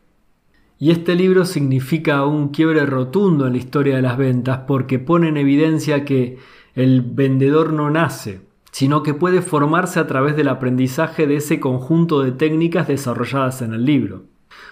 Y 0.78 0.92
este 0.92 1.16
libro 1.16 1.46
significa 1.46 2.26
un 2.26 2.50
quiebre 2.50 2.86
rotundo 2.86 3.48
en 3.48 3.54
la 3.54 3.60
historia 3.60 3.96
de 3.96 4.02
las 4.02 4.18
ventas 4.18 4.60
porque 4.68 5.00
pone 5.00 5.30
en 5.30 5.38
evidencia 5.38 6.04
que 6.04 6.38
el 6.76 7.02
vendedor 7.02 7.74
no 7.74 7.90
nace, 7.90 8.42
sino 8.72 9.02
que 9.02 9.14
puede 9.14 9.42
formarse 9.42 10.00
a 10.00 10.08
través 10.08 10.36
del 10.36 10.50
aprendizaje 10.50 11.26
de 11.26 11.38
ese 11.38 11.62
conjunto 11.62 12.22
de 12.22 12.34
técnicas 12.34 12.88
desarrolladas 12.88 13.62
en 13.62 13.74
el 13.74 13.86
libro. 13.86 14.24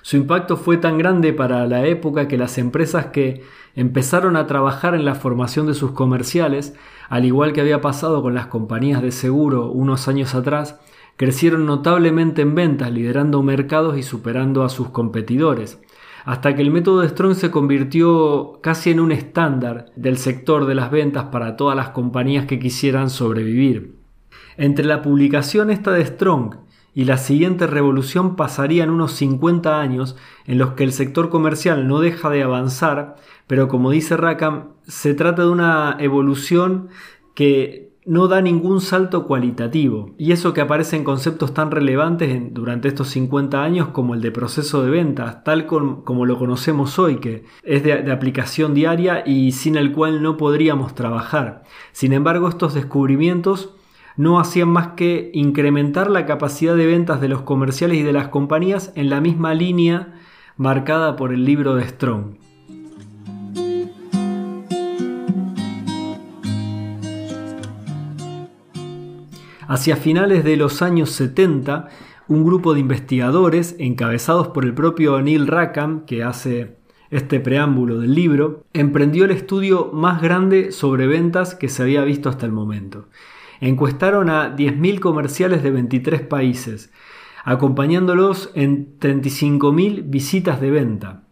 Su 0.02 0.18
impacto 0.18 0.58
fue 0.58 0.76
tan 0.76 0.98
grande 0.98 1.32
para 1.32 1.66
la 1.66 1.86
época 1.88 2.28
que 2.28 2.38
las 2.38 2.58
empresas 2.58 3.08
que 3.08 3.44
empezaron 3.76 4.36
a 4.36 4.48
trabajar 4.48 4.96
en 4.96 5.06
la 5.06 5.16
formación 5.16 5.66
de 5.66 5.74
sus 5.74 5.92
comerciales, 5.92 6.76
al 7.08 7.24
igual 7.24 7.54
que 7.54 7.62
había 7.62 7.80
pasado 7.80 8.22
con 8.22 8.34
las 8.34 8.48
compañías 8.48 9.02
de 9.02 9.12
seguro 9.12 9.72
unos 9.72 10.10
años 10.10 10.36
atrás, 10.36 10.80
crecieron 11.16 11.66
notablemente 11.66 12.42
en 12.42 12.56
ventas, 12.56 12.92
liderando 12.92 13.42
mercados 13.44 13.98
y 13.98 14.04
superando 14.04 14.64
a 14.64 14.70
sus 14.70 14.90
competidores, 14.90 15.80
hasta 16.26 16.56
que 16.56 16.62
el 16.62 16.72
método 16.72 17.02
de 17.02 17.10
Strong 17.10 17.36
se 17.36 17.52
convirtió 17.52 18.60
casi 18.62 18.92
en 18.92 19.00
un 19.00 19.12
estándar 19.12 19.92
del 19.96 20.18
sector 20.18 20.66
de 20.66 20.76
las 20.76 20.92
ventas 20.92 21.26
para 21.26 21.58
todas 21.58 21.76
las 21.76 21.90
compañías 21.90 22.46
que 22.46 22.60
quisieran 22.60 23.10
sobrevivir. 23.10 23.96
Entre 24.58 24.86
la 24.86 25.02
publicación 25.02 25.70
esta 25.70 25.92
de 25.92 26.06
Strong 26.06 26.56
y 26.94 27.06
la 27.06 27.18
siguiente 27.18 27.68
revolución 27.68 28.36
pasarían 28.36 28.90
unos 28.90 29.14
50 29.14 29.80
años 29.82 30.16
en 30.46 30.60
los 30.60 30.74
que 30.74 30.84
el 30.84 30.94
sector 30.94 31.30
comercial 31.30 31.88
no 31.88 32.00
deja 32.00 32.30
de 32.30 32.44
avanzar, 32.44 33.16
pero 33.48 33.68
como 33.68 33.92
dice 33.92 34.16
Rackham, 34.16 34.70
se 34.84 35.14
trata 35.14 35.44
de 35.44 35.50
una 35.50 35.98
evolución 36.00 36.90
que 37.34 37.93
no 38.06 38.28
da 38.28 38.42
ningún 38.42 38.82
salto 38.82 39.26
cualitativo. 39.26 40.12
Y 40.18 40.32
eso 40.32 40.54
que 40.54 40.62
aparecen 40.62 41.04
conceptos 41.04 41.54
tan 41.54 41.72
relevantes 41.72 42.54
durante 42.54 42.88
estos 42.88 43.10
50 43.10 43.64
años 43.64 43.90
como 43.90 44.14
el 44.14 44.22
de 44.22 44.32
proceso 44.32 44.84
de 44.84 44.92
ventas, 44.92 45.44
tal 45.44 45.66
como 45.66 46.26
lo 46.26 46.38
conocemos 46.38 47.00
hoy, 47.00 47.18
que 47.18 47.46
es 47.64 47.84
de 47.84 48.12
aplicación 48.12 48.74
diaria 48.74 49.24
y 49.26 49.52
sin 49.54 49.76
el 49.76 49.92
cual 49.92 50.22
no 50.22 50.38
podríamos 50.38 50.96
trabajar. 50.96 51.64
Sin 51.92 52.14
embargo, 52.14 52.50
estos 52.50 52.74
descubrimientos 52.74 53.74
no 54.16 54.40
hacían 54.40 54.70
más 54.70 54.90
que 54.90 55.32
incrementar 55.34 56.10
la 56.10 56.26
capacidad 56.26 56.76
de 56.76 56.86
ventas 56.86 57.22
de 57.22 57.30
los 57.30 57.42
comerciales 57.42 57.98
y 57.98 58.04
de 58.04 58.14
las 58.14 58.28
compañías 58.28 58.92
en 58.96 59.10
la 59.10 59.22
misma 59.22 59.54
línea 59.54 60.14
marcada 60.56 61.16
por 61.16 61.34
el 61.34 61.46
libro 61.46 61.76
de 61.76 61.88
Strong. 61.88 62.43
Hacia 69.68 69.96
finales 69.96 70.44
de 70.44 70.58
los 70.58 70.82
años 70.82 71.12
70, 71.12 71.88
un 72.28 72.44
grupo 72.44 72.74
de 72.74 72.80
investigadores, 72.80 73.76
encabezados 73.80 74.50
por 74.50 74.66
el 74.66 74.74
propio 74.74 75.22
Neil 75.22 75.48
Rackham, 75.48 76.06
que 76.06 76.24
hace 76.24 76.78
este 77.10 77.40
preámbulo 77.40 78.00
del 78.00 78.16
libro, 78.16 78.64
emprendió 78.74 79.26
el 79.26 79.32
estudio 79.32 79.92
más 79.94 80.22
grande 80.22 80.72
sobre 80.72 81.08
ventas 81.08 81.56
que 81.56 81.70
se 81.70 81.84
había 81.84 82.04
visto 82.04 82.30
hasta 82.30 82.46
el 82.46 82.52
momento. 82.52 83.08
Encuestaron 83.62 84.30
a 84.30 84.56
10.000 84.56 85.00
comerciales 85.00 85.64
de 85.64 85.72
23 85.72 86.22
países, 86.22 86.92
acompañándolos 87.44 88.52
en 88.56 88.98
35.000 89.00 90.04
visitas 90.08 90.60
de 90.60 90.72
venta. 90.72 91.23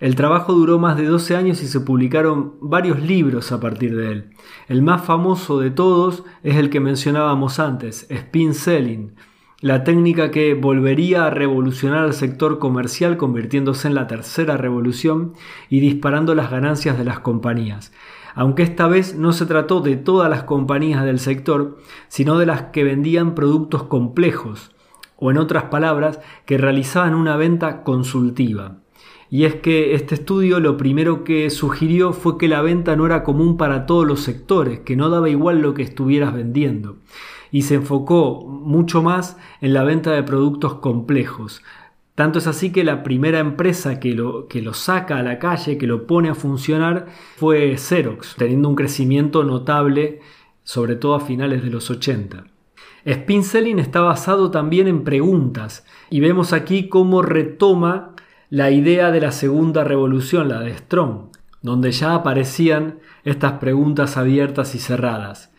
El 0.00 0.16
trabajo 0.16 0.52
duró 0.52 0.78
más 0.78 0.96
de 0.96 1.06
12 1.06 1.36
años 1.36 1.62
y 1.62 1.68
se 1.68 1.80
publicaron 1.80 2.54
varios 2.60 3.00
libros 3.00 3.52
a 3.52 3.60
partir 3.60 3.96
de 3.96 4.12
él. 4.12 4.30
El 4.68 4.82
más 4.82 5.04
famoso 5.04 5.60
de 5.60 5.70
todos 5.70 6.24
es 6.42 6.56
el 6.56 6.70
que 6.70 6.80
mencionábamos 6.80 7.60
antes, 7.60 8.06
Spin 8.10 8.54
Selling, 8.54 9.14
la 9.60 9.84
técnica 9.84 10.30
que 10.30 10.54
volvería 10.54 11.26
a 11.26 11.30
revolucionar 11.30 12.04
al 12.04 12.12
sector 12.12 12.58
comercial 12.58 13.16
convirtiéndose 13.16 13.88
en 13.88 13.94
la 13.94 14.06
tercera 14.06 14.56
revolución 14.56 15.32
y 15.70 15.80
disparando 15.80 16.34
las 16.34 16.50
ganancias 16.50 16.98
de 16.98 17.04
las 17.04 17.20
compañías. 17.20 17.92
Aunque 18.34 18.64
esta 18.64 18.88
vez 18.88 19.16
no 19.16 19.32
se 19.32 19.46
trató 19.46 19.80
de 19.80 19.96
todas 19.96 20.28
las 20.28 20.42
compañías 20.42 21.04
del 21.04 21.20
sector, 21.20 21.78
sino 22.08 22.36
de 22.36 22.46
las 22.46 22.62
que 22.64 22.84
vendían 22.84 23.34
productos 23.34 23.84
complejos, 23.84 24.72
o 25.16 25.30
en 25.30 25.38
otras 25.38 25.64
palabras, 25.64 26.20
que 26.44 26.58
realizaban 26.58 27.14
una 27.14 27.36
venta 27.36 27.84
consultiva. 27.84 28.83
Y 29.34 29.46
es 29.46 29.56
que 29.56 29.96
este 29.96 30.14
estudio 30.14 30.60
lo 30.60 30.76
primero 30.76 31.24
que 31.24 31.50
sugirió 31.50 32.12
fue 32.12 32.38
que 32.38 32.46
la 32.46 32.62
venta 32.62 32.94
no 32.94 33.04
era 33.04 33.24
común 33.24 33.56
para 33.56 33.84
todos 33.84 34.06
los 34.06 34.20
sectores, 34.20 34.78
que 34.78 34.94
no 34.94 35.10
daba 35.10 35.28
igual 35.28 35.60
lo 35.60 35.74
que 35.74 35.82
estuvieras 35.82 36.32
vendiendo. 36.32 36.98
Y 37.50 37.62
se 37.62 37.74
enfocó 37.74 38.46
mucho 38.46 39.02
más 39.02 39.36
en 39.60 39.74
la 39.74 39.82
venta 39.82 40.12
de 40.12 40.22
productos 40.22 40.74
complejos. 40.74 41.64
Tanto 42.14 42.38
es 42.38 42.46
así 42.46 42.70
que 42.70 42.84
la 42.84 43.02
primera 43.02 43.40
empresa 43.40 43.98
que 43.98 44.14
lo, 44.14 44.46
que 44.46 44.62
lo 44.62 44.72
saca 44.72 45.18
a 45.18 45.24
la 45.24 45.40
calle, 45.40 45.78
que 45.78 45.88
lo 45.88 46.06
pone 46.06 46.28
a 46.28 46.36
funcionar, 46.36 47.06
fue 47.34 47.76
Xerox, 47.76 48.36
teniendo 48.36 48.68
un 48.68 48.76
crecimiento 48.76 49.42
notable, 49.42 50.20
sobre 50.62 50.94
todo 50.94 51.16
a 51.16 51.20
finales 51.20 51.64
de 51.64 51.70
los 51.70 51.90
80. 51.90 52.44
Spin 53.04 53.42
Selling 53.42 53.80
está 53.80 54.00
basado 54.00 54.52
también 54.52 54.86
en 54.86 55.02
preguntas 55.02 55.84
y 56.08 56.20
vemos 56.20 56.52
aquí 56.52 56.88
cómo 56.88 57.20
retoma 57.20 58.13
la 58.50 58.70
idea 58.70 59.10
de 59.10 59.20
la 59.20 59.32
segunda 59.32 59.84
revolución, 59.84 60.48
la 60.48 60.60
de 60.60 60.76
Strong, 60.76 61.28
donde 61.62 61.92
ya 61.92 62.14
aparecían 62.14 62.98
estas 63.24 63.52
preguntas 63.54 64.16
abiertas 64.16 64.74
y 64.74 64.78
cerradas. 64.78 65.50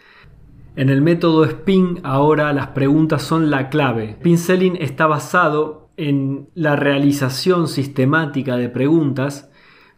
En 0.76 0.90
el 0.90 1.02
método 1.02 1.46
Spin 1.46 2.00
ahora 2.04 2.52
las 2.54 2.68
preguntas 2.68 3.24
son 3.24 3.50
la 3.50 3.70
clave. 3.70 4.18
Spin 4.20 4.78
está 4.80 5.08
basado 5.08 5.90
en 5.98 6.50
la 6.54 6.76
realización 6.76 7.68
sistemática 7.68 8.58
de 8.58 8.70
preguntas 8.70 9.50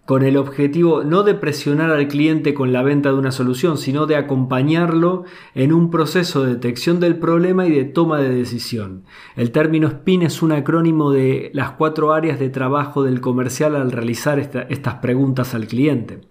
con 0.08 0.24
el 0.24 0.38
objetivo 0.38 1.04
no 1.04 1.24
de 1.24 1.34
presionar 1.34 1.92
al 1.92 2.08
cliente 2.08 2.54
con 2.54 2.72
la 2.72 2.82
venta 2.82 3.10
de 3.10 3.18
una 3.18 3.34
solución, 3.34 3.78
sino 3.78 4.06
de 4.06 4.16
acompañarlo 4.16 5.26
en 5.54 5.74
un 5.74 5.92
proceso 5.92 6.46
de 6.46 6.54
detección 6.54 7.02
del 7.02 7.18
problema 7.18 7.68
y 7.68 7.72
de 7.72 7.84
toma 7.84 8.22
de 8.22 8.30
decisión. 8.30 9.04
El 9.36 9.52
término 9.52 9.90
SPIN 9.90 10.22
es 10.22 10.42
un 10.42 10.54
acrónimo 10.54 11.12
de 11.12 11.52
las 11.54 11.72
cuatro 11.72 12.14
áreas 12.14 12.40
de 12.40 12.50
trabajo 12.50 13.04
del 13.04 13.20
comercial 13.20 13.76
al 13.76 13.92
realizar 13.92 14.40
estas 14.40 14.96
preguntas 14.96 15.54
al 15.54 15.68
cliente. 15.68 16.22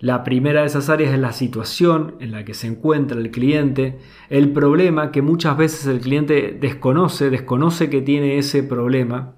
La 0.00 0.24
primera 0.24 0.62
de 0.62 0.66
esas 0.66 0.88
áreas 0.88 1.14
es 1.14 1.20
la 1.20 1.32
situación 1.32 2.16
en 2.18 2.32
la 2.32 2.44
que 2.44 2.52
se 2.52 2.66
encuentra 2.66 3.20
el 3.20 3.30
cliente, 3.30 4.00
el 4.28 4.50
problema 4.50 5.12
que 5.12 5.22
muchas 5.22 5.56
veces 5.56 5.86
el 5.86 6.00
cliente 6.00 6.58
desconoce, 6.60 7.30
desconoce 7.30 7.88
que 7.88 8.02
tiene 8.02 8.38
ese 8.38 8.64
problema, 8.64 9.34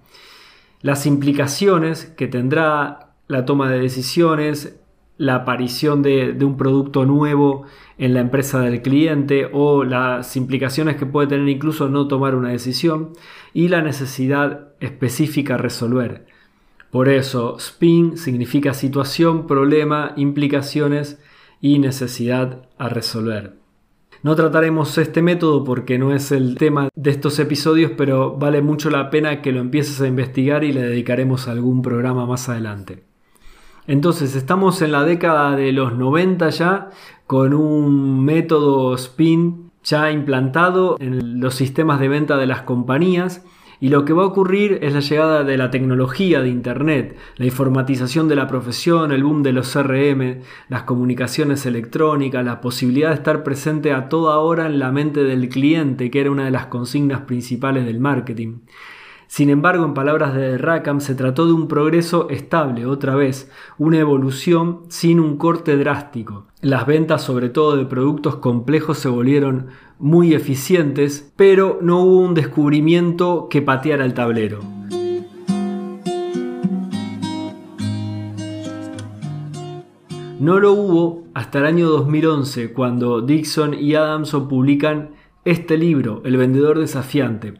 las 0.80 1.04
implicaciones 1.04 2.06
que 2.06 2.26
tendrá 2.26 3.10
la 3.34 3.44
toma 3.44 3.68
de 3.68 3.80
decisiones, 3.80 4.80
la 5.16 5.34
aparición 5.34 6.02
de, 6.02 6.36
un 6.44 6.56
producto 6.56 7.04
nuevo 7.04 7.64
en 7.98 8.14
la 8.14 8.20
empresa 8.20 8.60
del 8.60 8.80
cliente 8.80 9.48
o 9.52 9.82
las 9.82 10.36
implicaciones 10.36 10.96
que 10.96 11.06
puede 11.06 11.26
tener 11.26 11.48
incluso 11.48 11.88
no 11.88 12.06
tomar 12.06 12.36
una 12.36 12.50
decisión 12.50 13.10
y 13.52 13.68
la 13.68 13.82
necesidad 13.82 14.68
específica 14.78 15.54
a 15.54 15.58
resolver. 15.58 16.26
Por 16.92 17.08
eso, 17.08 17.58
SPIN 17.58 18.16
significa 18.16 18.72
situación, 18.72 19.48
problema, 19.48 20.12
implicaciones 20.16 21.20
y 21.60 21.80
necesidad 21.80 22.68
a 22.78 22.88
resolver. 22.88 23.56
No 24.22 24.36
trataremos 24.36 24.96
este 24.96 25.22
método 25.22 25.64
porque 25.64 25.98
no 25.98 26.14
es 26.14 26.30
el 26.30 26.54
tema 26.54 26.88
de 26.94 27.10
estos 27.10 27.40
episodios, 27.40 27.90
pero 27.96 28.36
vale 28.36 28.62
mucho 28.62 28.90
la 28.90 29.10
pena 29.10 29.42
que 29.42 29.50
lo 29.50 29.60
empieces 29.60 30.00
a 30.00 30.06
investigar 30.06 30.62
y 30.62 30.72
le 30.72 30.82
dedicaremos 30.82 31.48
algún 31.48 31.82
programa 31.82 32.26
más 32.26 32.48
adelante. 32.48 33.13
Entonces 33.86 34.34
estamos 34.34 34.80
en 34.80 34.92
la 34.92 35.04
década 35.04 35.56
de 35.56 35.72
los 35.72 35.94
90 35.94 36.48
ya 36.50 36.90
con 37.26 37.52
un 37.52 38.24
método 38.24 38.94
spin 38.94 39.70
ya 39.82 40.10
implantado 40.10 40.96
en 41.00 41.40
los 41.40 41.54
sistemas 41.54 42.00
de 42.00 42.08
venta 42.08 42.38
de 42.38 42.46
las 42.46 42.62
compañías 42.62 43.44
y 43.80 43.90
lo 43.90 44.06
que 44.06 44.14
va 44.14 44.22
a 44.22 44.26
ocurrir 44.26 44.78
es 44.80 44.94
la 44.94 45.00
llegada 45.00 45.44
de 45.44 45.58
la 45.58 45.70
tecnología 45.70 46.40
de 46.40 46.48
Internet, 46.48 47.18
la 47.36 47.44
informatización 47.44 48.28
de 48.28 48.36
la 48.36 48.46
profesión, 48.46 49.12
el 49.12 49.24
boom 49.24 49.42
de 49.42 49.52
los 49.52 49.70
CRM, 49.70 50.40
las 50.70 50.84
comunicaciones 50.84 51.66
electrónicas, 51.66 52.42
la 52.42 52.62
posibilidad 52.62 53.10
de 53.10 53.16
estar 53.16 53.42
presente 53.42 53.92
a 53.92 54.08
toda 54.08 54.38
hora 54.38 54.64
en 54.64 54.78
la 54.78 54.90
mente 54.90 55.24
del 55.24 55.50
cliente, 55.50 56.10
que 56.10 56.20
era 56.22 56.30
una 56.30 56.46
de 56.46 56.50
las 56.50 56.66
consignas 56.66 57.22
principales 57.22 57.84
del 57.84 58.00
marketing. 58.00 58.60
Sin 59.26 59.50
embargo, 59.50 59.84
en 59.84 59.94
palabras 59.94 60.34
de 60.34 60.58
Rackham, 60.58 61.00
se 61.00 61.14
trató 61.14 61.46
de 61.46 61.52
un 61.52 61.68
progreso 61.68 62.28
estable, 62.30 62.86
otra 62.86 63.14
vez, 63.14 63.50
una 63.78 63.98
evolución 63.98 64.82
sin 64.88 65.20
un 65.20 65.36
corte 65.36 65.76
drástico. 65.76 66.46
Las 66.60 66.86
ventas, 66.86 67.22
sobre 67.22 67.48
todo 67.48 67.76
de 67.76 67.84
productos 67.84 68.36
complejos, 68.36 68.98
se 68.98 69.08
volvieron 69.08 69.66
muy 69.98 70.34
eficientes, 70.34 71.32
pero 71.36 71.78
no 71.82 72.00
hubo 72.00 72.20
un 72.20 72.34
descubrimiento 72.34 73.48
que 73.48 73.62
pateara 73.62 74.04
el 74.04 74.14
tablero. 74.14 74.60
No 80.40 80.60
lo 80.60 80.72
hubo 80.72 81.24
hasta 81.32 81.60
el 81.60 81.66
año 81.66 81.88
2011, 81.88 82.72
cuando 82.72 83.22
Dixon 83.22 83.72
y 83.72 83.94
Adamson 83.94 84.46
publican 84.46 85.10
este 85.44 85.78
libro, 85.78 86.22
El 86.24 86.36
vendedor 86.36 86.78
desafiante, 86.78 87.54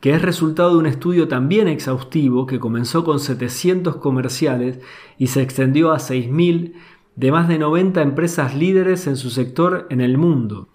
que 0.00 0.14
es 0.14 0.22
resultado 0.22 0.70
de 0.70 0.78
un 0.78 0.86
estudio 0.86 1.28
también 1.28 1.68
exhaustivo 1.68 2.46
que 2.46 2.60
comenzó 2.60 3.04
con 3.04 3.18
700 3.18 3.96
comerciales 3.96 4.78
y 5.18 5.28
se 5.28 5.42
extendió 5.42 5.92
a 5.92 5.98
6.000 5.98 6.74
de 7.16 7.32
más 7.32 7.48
de 7.48 7.58
90 7.58 8.02
empresas 8.02 8.54
líderes 8.54 9.06
en 9.06 9.16
su 9.16 9.30
sector 9.30 9.86
en 9.90 10.00
el 10.00 10.18
mundo. 10.18 10.68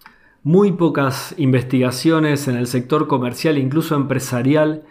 Muy 0.44 0.72
pocas 0.72 1.36
investigaciones 1.38 2.48
en 2.48 2.56
el 2.56 2.66
sector 2.66 3.08
comercial, 3.08 3.60
incluso 3.60 3.96
empresarial, 3.96 4.84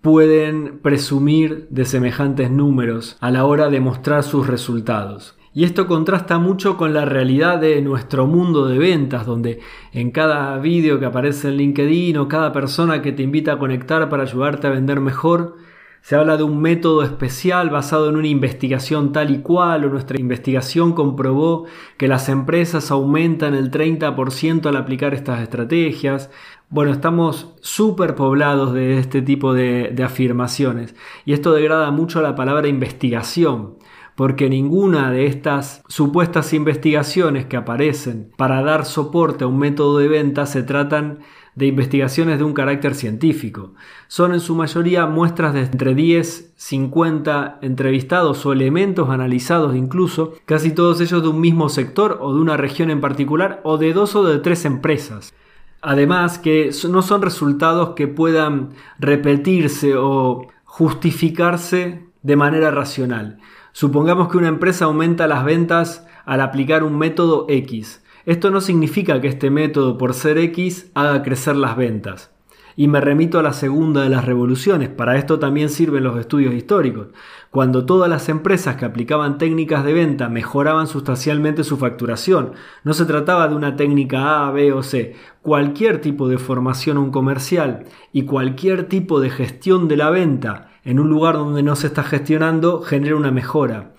pueden 0.00 0.78
presumir 0.78 1.66
de 1.70 1.84
semejantes 1.84 2.52
números 2.52 3.16
a 3.20 3.32
la 3.32 3.44
hora 3.44 3.68
de 3.68 3.80
mostrar 3.80 4.22
sus 4.22 4.46
resultados. 4.46 5.35
Y 5.56 5.64
esto 5.64 5.86
contrasta 5.86 6.38
mucho 6.38 6.76
con 6.76 6.92
la 6.92 7.06
realidad 7.06 7.58
de 7.58 7.80
nuestro 7.80 8.26
mundo 8.26 8.66
de 8.66 8.76
ventas, 8.76 9.24
donde 9.24 9.60
en 9.94 10.10
cada 10.10 10.58
vídeo 10.58 11.00
que 11.00 11.06
aparece 11.06 11.48
en 11.48 11.56
LinkedIn 11.56 12.18
o 12.18 12.28
cada 12.28 12.52
persona 12.52 13.00
que 13.00 13.12
te 13.12 13.22
invita 13.22 13.52
a 13.52 13.58
conectar 13.58 14.10
para 14.10 14.24
ayudarte 14.24 14.66
a 14.66 14.70
vender 14.70 15.00
mejor, 15.00 15.56
se 16.02 16.14
habla 16.14 16.36
de 16.36 16.42
un 16.42 16.60
método 16.60 17.02
especial 17.02 17.70
basado 17.70 18.10
en 18.10 18.16
una 18.16 18.28
investigación 18.28 19.12
tal 19.12 19.30
y 19.30 19.38
cual, 19.38 19.86
o 19.86 19.88
nuestra 19.88 20.20
investigación 20.20 20.92
comprobó 20.92 21.64
que 21.96 22.06
las 22.06 22.28
empresas 22.28 22.90
aumentan 22.90 23.54
el 23.54 23.70
30% 23.70 24.66
al 24.66 24.76
aplicar 24.76 25.14
estas 25.14 25.40
estrategias. 25.40 26.30
Bueno, 26.68 26.92
estamos 26.92 27.54
súper 27.62 28.14
poblados 28.14 28.74
de 28.74 28.98
este 28.98 29.22
tipo 29.22 29.54
de, 29.54 29.90
de 29.94 30.04
afirmaciones 30.04 30.94
y 31.24 31.32
esto 31.32 31.54
degrada 31.54 31.90
mucho 31.92 32.20
la 32.20 32.34
palabra 32.34 32.68
investigación 32.68 33.76
porque 34.16 34.48
ninguna 34.48 35.10
de 35.10 35.26
estas 35.26 35.82
supuestas 35.88 36.52
investigaciones 36.54 37.46
que 37.46 37.56
aparecen 37.56 38.32
para 38.36 38.62
dar 38.62 38.86
soporte 38.86 39.44
a 39.44 39.46
un 39.46 39.58
método 39.58 39.98
de 39.98 40.08
venta 40.08 40.46
se 40.46 40.62
tratan 40.62 41.20
de 41.54 41.66
investigaciones 41.66 42.38
de 42.38 42.44
un 42.44 42.52
carácter 42.52 42.94
científico. 42.94 43.72
Son 44.08 44.32
en 44.32 44.40
su 44.40 44.54
mayoría 44.54 45.06
muestras 45.06 45.54
de 45.54 45.60
entre 45.60 45.94
10, 45.94 46.52
50 46.54 47.58
entrevistados 47.62 48.44
o 48.44 48.52
elementos 48.52 49.08
analizados 49.10 49.74
incluso, 49.74 50.34
casi 50.44 50.70
todos 50.70 51.00
ellos 51.00 51.22
de 51.22 51.28
un 51.28 51.40
mismo 51.40 51.68
sector 51.68 52.18
o 52.20 52.34
de 52.34 52.40
una 52.40 52.56
región 52.56 52.90
en 52.90 53.00
particular 53.00 53.60
o 53.64 53.78
de 53.78 53.92
dos 53.92 54.16
o 54.16 54.24
de 54.24 54.38
tres 54.38 54.64
empresas. 54.64 55.34
Además 55.80 56.38
que 56.38 56.70
no 56.88 57.02
son 57.02 57.22
resultados 57.22 57.90
que 57.90 58.08
puedan 58.08 58.70
repetirse 58.98 59.94
o 59.96 60.48
justificarse 60.64 62.06
de 62.22 62.36
manera 62.36 62.70
racional. 62.70 63.38
Supongamos 63.78 64.28
que 64.28 64.38
una 64.38 64.48
empresa 64.48 64.86
aumenta 64.86 65.26
las 65.26 65.44
ventas 65.44 66.06
al 66.24 66.40
aplicar 66.40 66.82
un 66.82 66.96
método 66.96 67.44
X. 67.50 68.02
Esto 68.24 68.50
no 68.50 68.62
significa 68.62 69.20
que 69.20 69.28
este 69.28 69.50
método, 69.50 69.98
por 69.98 70.14
ser 70.14 70.38
X, 70.38 70.90
haga 70.94 71.22
crecer 71.22 71.56
las 71.56 71.76
ventas. 71.76 72.30
Y 72.74 72.88
me 72.88 73.02
remito 73.02 73.38
a 73.38 73.42
la 73.42 73.52
segunda 73.52 74.02
de 74.02 74.08
las 74.08 74.24
revoluciones, 74.24 74.88
para 74.88 75.18
esto 75.18 75.38
también 75.38 75.68
sirven 75.68 76.04
los 76.04 76.18
estudios 76.18 76.54
históricos. 76.54 77.08
Cuando 77.50 77.84
todas 77.84 78.08
las 78.08 78.30
empresas 78.30 78.76
que 78.76 78.86
aplicaban 78.86 79.36
técnicas 79.36 79.84
de 79.84 79.92
venta 79.92 80.30
mejoraban 80.30 80.86
sustancialmente 80.86 81.62
su 81.62 81.76
facturación, 81.76 82.52
no 82.82 82.94
se 82.94 83.04
trataba 83.04 83.46
de 83.46 83.56
una 83.56 83.76
técnica 83.76 84.46
A, 84.46 84.52
B 84.52 84.72
o 84.72 84.82
C, 84.82 85.16
cualquier 85.42 86.00
tipo 86.00 86.28
de 86.28 86.38
formación 86.38 86.96
un 86.96 87.10
comercial 87.10 87.84
y 88.10 88.22
cualquier 88.22 88.84
tipo 88.84 89.20
de 89.20 89.28
gestión 89.28 89.86
de 89.86 89.98
la 89.98 90.08
venta 90.08 90.70
en 90.86 91.00
un 91.00 91.10
lugar 91.10 91.34
donde 91.34 91.64
no 91.64 91.74
se 91.76 91.88
está 91.88 92.04
gestionando 92.04 92.80
genera 92.80 93.16
una 93.16 93.32
mejora. 93.32 93.92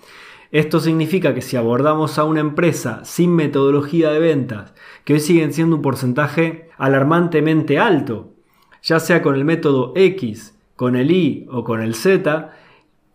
Esto 0.50 0.80
significa 0.80 1.34
que 1.34 1.42
si 1.42 1.58
abordamos 1.58 2.18
a 2.18 2.24
una 2.24 2.40
empresa 2.40 3.04
sin 3.04 3.36
metodología 3.36 4.10
de 4.10 4.18
ventas, 4.18 4.72
que 5.04 5.12
hoy 5.12 5.20
siguen 5.20 5.52
siendo 5.52 5.76
un 5.76 5.82
porcentaje 5.82 6.70
alarmantemente 6.78 7.78
alto, 7.78 8.32
ya 8.82 8.98
sea 9.00 9.20
con 9.20 9.34
el 9.34 9.44
método 9.44 9.92
X, 9.94 10.58
con 10.76 10.96
el 10.96 11.10
Y 11.10 11.46
o 11.50 11.62
con 11.62 11.82
el 11.82 11.94
Z, 11.94 12.52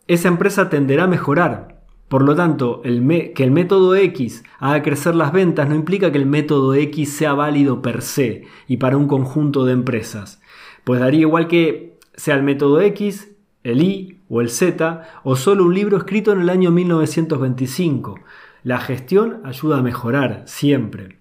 esa 0.08 0.28
empresa 0.28 0.70
tenderá 0.70 1.06
a 1.06 1.08
mejorar. 1.08 1.82
Por 2.10 2.22
lo 2.22 2.36
tanto, 2.36 2.84
que 2.84 3.44
el 3.44 3.52
método 3.52 3.96
X 3.96 4.44
haga 4.60 4.84
crecer 4.84 5.16
las 5.16 5.34
ventas 5.34 5.68
no 5.68 5.74
implica 5.74 6.12
que 6.12 6.20
el 6.20 6.28
método 6.28 6.76
X 6.76 7.12
sea 7.12 7.34
válido 7.34 7.82
per 7.82 8.04
se 8.04 8.44
y 8.68 8.78
para 8.78 8.98
un 8.98 9.08
conjunto 9.08 9.66
de 9.66 9.74
empresas. 9.74 10.40
Pues 10.84 11.00
daría 11.00 11.22
igual 11.22 11.48
que 11.48 11.98
sea 12.14 12.36
el 12.36 12.44
método 12.44 12.80
X, 12.82 13.33
el 13.64 13.82
Y 13.82 14.20
o 14.30 14.42
el 14.42 14.50
Z, 14.50 15.04
o 15.24 15.36
solo 15.36 15.66
un 15.66 15.74
libro 15.74 15.98
escrito 15.98 16.32
en 16.32 16.42
el 16.42 16.50
año 16.50 16.72
1925. 16.72 18.20
La 18.64 18.80
gestión 18.80 19.42
ayuda 19.44 19.80
a 19.80 19.84
mejorar, 19.84 20.44
siempre. 20.46 21.18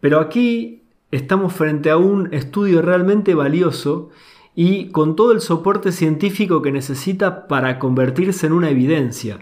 Pero 0.00 0.20
aquí 0.20 0.82
estamos 1.10 1.52
frente 1.52 1.90
a 1.90 1.96
un 1.96 2.32
estudio 2.32 2.82
realmente 2.82 3.34
valioso 3.34 4.10
y 4.54 4.88
con 4.88 5.16
todo 5.16 5.32
el 5.32 5.40
soporte 5.40 5.92
científico 5.92 6.60
que 6.60 6.72
necesita 6.72 7.46
para 7.46 7.78
convertirse 7.78 8.46
en 8.46 8.52
una 8.52 8.70
evidencia. 8.70 9.38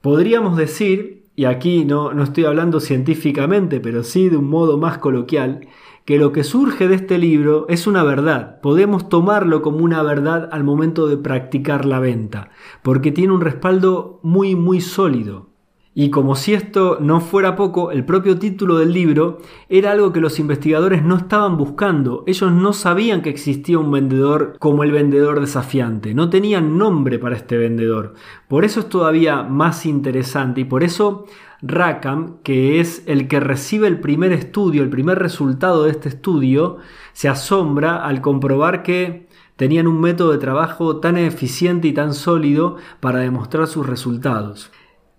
Podríamos 0.00 0.56
decir, 0.56 1.24
y 1.36 1.44
aquí 1.44 1.84
no, 1.84 2.12
no 2.14 2.22
estoy 2.22 2.44
hablando 2.44 2.80
científicamente, 2.80 3.80
pero 3.80 4.02
sí 4.02 4.28
de 4.28 4.36
un 4.36 4.48
modo 4.48 4.78
más 4.78 4.98
coloquial, 4.98 5.68
que 6.04 6.18
lo 6.18 6.32
que 6.32 6.44
surge 6.44 6.88
de 6.88 6.94
este 6.94 7.18
libro 7.18 7.66
es 7.68 7.86
una 7.86 8.02
verdad. 8.02 8.60
Podemos 8.60 9.08
tomarlo 9.08 9.62
como 9.62 9.78
una 9.78 10.02
verdad 10.02 10.48
al 10.52 10.64
momento 10.64 11.06
de 11.06 11.16
practicar 11.16 11.84
la 11.84 12.00
venta, 12.00 12.50
porque 12.82 13.12
tiene 13.12 13.32
un 13.32 13.40
respaldo 13.40 14.20
muy, 14.22 14.56
muy 14.56 14.80
sólido. 14.80 15.49
Y 15.92 16.10
como 16.10 16.36
si 16.36 16.54
esto 16.54 16.98
no 17.00 17.20
fuera 17.20 17.56
poco, 17.56 17.90
el 17.90 18.04
propio 18.04 18.38
título 18.38 18.78
del 18.78 18.92
libro 18.92 19.38
era 19.68 19.90
algo 19.90 20.12
que 20.12 20.20
los 20.20 20.38
investigadores 20.38 21.02
no 21.02 21.16
estaban 21.16 21.56
buscando. 21.56 22.22
Ellos 22.28 22.52
no 22.52 22.72
sabían 22.72 23.22
que 23.22 23.30
existía 23.30 23.78
un 23.78 23.90
vendedor 23.90 24.56
como 24.60 24.84
el 24.84 24.92
vendedor 24.92 25.40
desafiante. 25.40 26.14
No 26.14 26.30
tenían 26.30 26.78
nombre 26.78 27.18
para 27.18 27.34
este 27.34 27.56
vendedor. 27.56 28.14
Por 28.46 28.64
eso 28.64 28.80
es 28.80 28.88
todavía 28.88 29.42
más 29.42 29.84
interesante 29.84 30.60
y 30.60 30.64
por 30.64 30.84
eso 30.84 31.26
Rackham, 31.60 32.38
que 32.44 32.80
es 32.80 33.02
el 33.06 33.26
que 33.26 33.40
recibe 33.40 33.88
el 33.88 34.00
primer 34.00 34.32
estudio, 34.32 34.84
el 34.84 34.90
primer 34.90 35.18
resultado 35.18 35.84
de 35.84 35.90
este 35.90 36.08
estudio, 36.08 36.78
se 37.12 37.28
asombra 37.28 38.06
al 38.06 38.20
comprobar 38.20 38.84
que 38.84 39.28
tenían 39.56 39.86
un 39.88 40.00
método 40.00 40.32
de 40.32 40.38
trabajo 40.38 41.00
tan 41.00 41.18
eficiente 41.18 41.88
y 41.88 41.92
tan 41.92 42.14
sólido 42.14 42.76
para 43.00 43.18
demostrar 43.18 43.66
sus 43.66 43.86
resultados. 43.86 44.70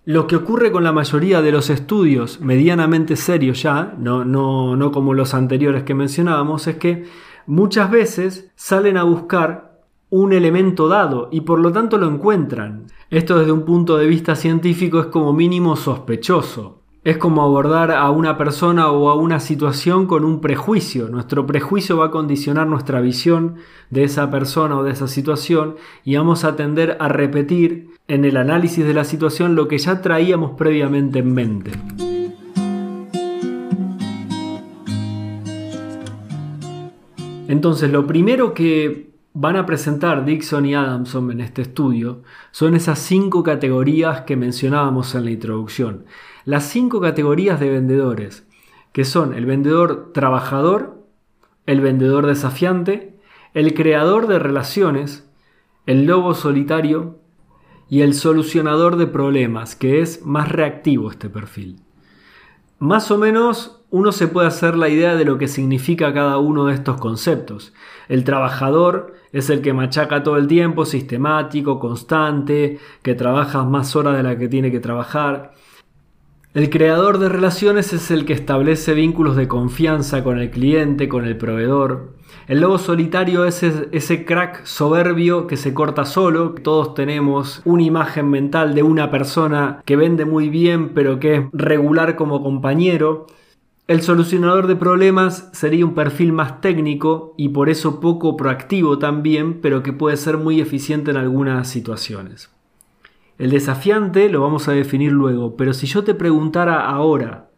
Lo 0.03 0.25
que 0.25 0.35
ocurre 0.35 0.71
con 0.71 0.83
la 0.83 0.91
mayoría 0.91 1.43
de 1.43 1.51
los 1.51 1.69
estudios 1.69 2.41
medianamente 2.41 3.15
serios 3.15 3.61
ya, 3.61 3.93
no, 3.99 4.25
no, 4.25 4.75
no 4.75 4.91
como 4.91 5.13
los 5.13 5.35
anteriores 5.35 5.83
que 5.83 5.93
mencionábamos, 5.93 6.65
es 6.65 6.77
que 6.77 7.05
muchas 7.45 7.91
veces 7.91 8.51
salen 8.55 8.97
a 8.97 9.03
buscar 9.03 9.83
un 10.09 10.33
elemento 10.33 10.87
dado 10.87 11.29
y 11.31 11.41
por 11.41 11.59
lo 11.59 11.71
tanto 11.71 11.99
lo 11.99 12.07
encuentran. 12.07 12.87
Esto 13.11 13.37
desde 13.37 13.51
un 13.51 13.63
punto 13.63 13.97
de 13.97 14.07
vista 14.07 14.35
científico 14.35 14.99
es 14.99 15.05
como 15.05 15.33
mínimo 15.33 15.75
sospechoso. 15.75 16.81
Es 17.03 17.17
como 17.17 17.41
abordar 17.41 17.89
a 17.89 18.11
una 18.11 18.37
persona 18.37 18.91
o 18.91 19.09
a 19.09 19.15
una 19.15 19.39
situación 19.39 20.05
con 20.05 20.23
un 20.23 20.39
prejuicio. 20.39 21.07
Nuestro 21.07 21.47
prejuicio 21.47 21.97
va 21.97 22.05
a 22.05 22.11
condicionar 22.11 22.67
nuestra 22.67 23.01
visión 23.01 23.55
de 23.89 24.03
esa 24.03 24.29
persona 24.29 24.77
o 24.77 24.83
de 24.83 24.91
esa 24.91 25.07
situación 25.07 25.77
y 26.03 26.15
vamos 26.15 26.43
a 26.43 26.55
tender 26.55 26.97
a 26.99 27.07
repetir 27.07 27.89
en 28.07 28.23
el 28.23 28.37
análisis 28.37 28.85
de 28.85 28.93
la 28.93 29.03
situación 29.03 29.55
lo 29.55 29.67
que 29.67 29.79
ya 29.79 29.99
traíamos 30.03 30.51
previamente 30.51 31.19
en 31.19 31.33
mente. 31.33 31.71
Entonces, 37.47 37.91
lo 37.91 38.05
primero 38.05 38.53
que 38.53 39.11
van 39.34 39.56
a 39.56 39.65
presentar 39.65 40.26
Dixon 40.26 40.65
y 40.65 40.76
Adamson 40.76 41.32
en 41.32 41.41
este 41.41 41.62
estudio 41.62 42.24
son 42.52 42.76
esas 42.76 43.00
cinco 43.00 43.44
categorías 43.44 44.22
que 44.22 44.36
mencionábamos 44.36 45.15
en 45.15 45.26
la 45.26 45.32
introducción 45.32 46.06
las 46.46 46.65
cinco 46.65 47.02
categorías 47.02 47.60
de 47.60 47.70
vendedores, 47.70 48.48
que 48.91 49.06
son 49.06 49.34
el 49.34 49.46
vendedor 49.46 50.12
trabajador, 50.13 51.06
el 51.65 51.82
vendedor 51.82 52.26
desafiante, 52.26 53.20
el 53.54 53.74
creador 53.74 54.28
de 54.28 54.39
relaciones, 54.39 55.30
el 55.86 56.06
lobo 56.06 56.34
solitario 56.34 57.20
y 57.89 58.02
el 58.02 58.13
solucionador 58.13 58.96
de 58.96 59.08
problemas, 59.08 59.76
que 59.76 60.02
es 60.02 60.26
más 60.26 60.50
reactivo 60.50 61.12
este 61.12 61.30
perfil. 61.30 61.82
Más 62.80 63.12
o 63.12 63.17
menos 63.17 63.81
uno 63.91 64.13
se 64.13 64.27
puede 64.27 64.47
hacer 64.47 64.75
la 64.75 64.88
idea 64.88 65.15
de 65.15 65.25
lo 65.25 65.38
que 65.38 65.49
significa 65.49 66.13
cada 66.13 66.38
uno 66.38 66.65
de 66.65 66.73
estos 66.73 66.97
conceptos. 66.97 67.73
El 68.08 68.23
trabajador 68.23 69.13
es 69.34 69.49
el 69.49 69.62
que 69.62 69.73
machaca 69.73 70.23
todo 70.23 70.38
el 70.38 70.47
tiempo, 70.47 70.86
sistemático, 70.86 71.77
constante, 71.77 72.80
que 73.04 73.15
trabaja 73.15 73.63
más 73.65 73.95
horas 73.97 74.15
de 74.15 74.23
la 74.23 74.38
que 74.38 74.47
tiene 74.47 74.71
que 74.71 74.80
trabajar. 74.80 75.54
El 76.54 76.69
creador 76.69 77.17
de 77.17 77.30
relaciones 77.30 77.91
es 77.93 78.12
el 78.12 78.25
que 78.25 78.34
establece 78.34 78.93
vínculos 78.93 79.36
de 79.36 79.47
confianza 79.47 80.23
con 80.23 80.39
el 80.39 80.51
cliente, 80.51 81.10
con 81.10 81.25
el 81.25 81.38
proveedor. 81.38 82.15
El 82.47 82.62
lobo 82.62 82.77
solitario 82.77 83.45
es 83.45 83.63
ese 83.63 84.25
crack 84.25 84.65
soberbio 84.65 85.47
que 85.47 85.58
se 85.58 85.73
corta 85.73 86.06
solo. 86.06 86.54
Todos 86.62 86.93
tenemos 86.93 87.62
una 87.65 87.84
imagen 87.84 88.30
mental 88.30 88.73
de 88.73 88.84
una 88.84 89.12
persona 89.12 89.82
que 89.86 89.95
vende 89.95 90.25
muy 90.25 90.49
bien 90.49 90.93
pero 90.93 91.19
que 91.19 91.36
es 91.36 91.43
regular 91.54 92.15
como 92.15 92.41
compañero. 92.41 93.27
El 93.91 94.01
solucionador 94.04 94.67
de 94.67 94.77
problemas 94.77 95.49
sería 95.51 95.86
un 95.86 95.93
perfil 95.93 96.32
más 96.32 96.62
técnico 96.62 97.34
y 97.36 97.49
por 97.49 97.67
eso 97.67 97.99
poco 97.99 98.38
proactivo 98.38 98.99
también, 98.99 99.60
pero 99.60 99.84
que 99.84 99.91
puede 99.91 100.15
ser 100.15 100.38
muy 100.38 100.62
eficiente 100.62 101.12
en 101.12 101.17
algunas 101.17 101.67
situaciones. 101.67 102.49
El 103.38 103.51
desafiante 103.51 104.30
lo 104.30 104.39
vamos 104.39 104.69
a 104.69 104.71
definir 104.71 105.12
luego, 105.12 105.58
pero 105.58 105.73
si 105.73 105.88
yo 105.88 106.06
te 106.06 106.13
preguntara 106.13 106.88
ahora, 106.89 107.49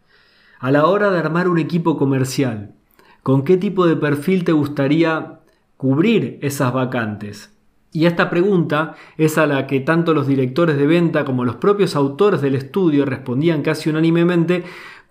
a 0.59 0.71
la 0.71 0.87
hora 0.87 1.11
de 1.11 1.19
armar 1.19 1.47
un 1.47 1.59
equipo 1.59 1.97
comercial, 1.99 2.73
¿con 3.21 3.43
qué 3.43 3.55
tipo 3.55 3.85
de 3.85 3.95
perfil 3.95 4.43
te 4.43 4.53
gustaría 4.53 5.41
cubrir 5.77 6.39
esas 6.41 6.73
vacantes? 6.73 7.53
Y 7.95 8.07
esta 8.07 8.31
pregunta 8.31 8.95
es 9.19 9.37
a 9.37 9.45
la 9.45 9.67
que 9.67 9.79
tanto 9.79 10.15
los 10.15 10.25
directores 10.25 10.77
de 10.77 10.87
venta 10.87 11.25
como 11.25 11.45
los 11.45 11.57
propios 11.57 11.95
autores 11.95 12.41
del 12.41 12.55
estudio 12.55 13.05
respondían 13.05 13.61
casi 13.61 13.91
unánimemente 13.91 14.63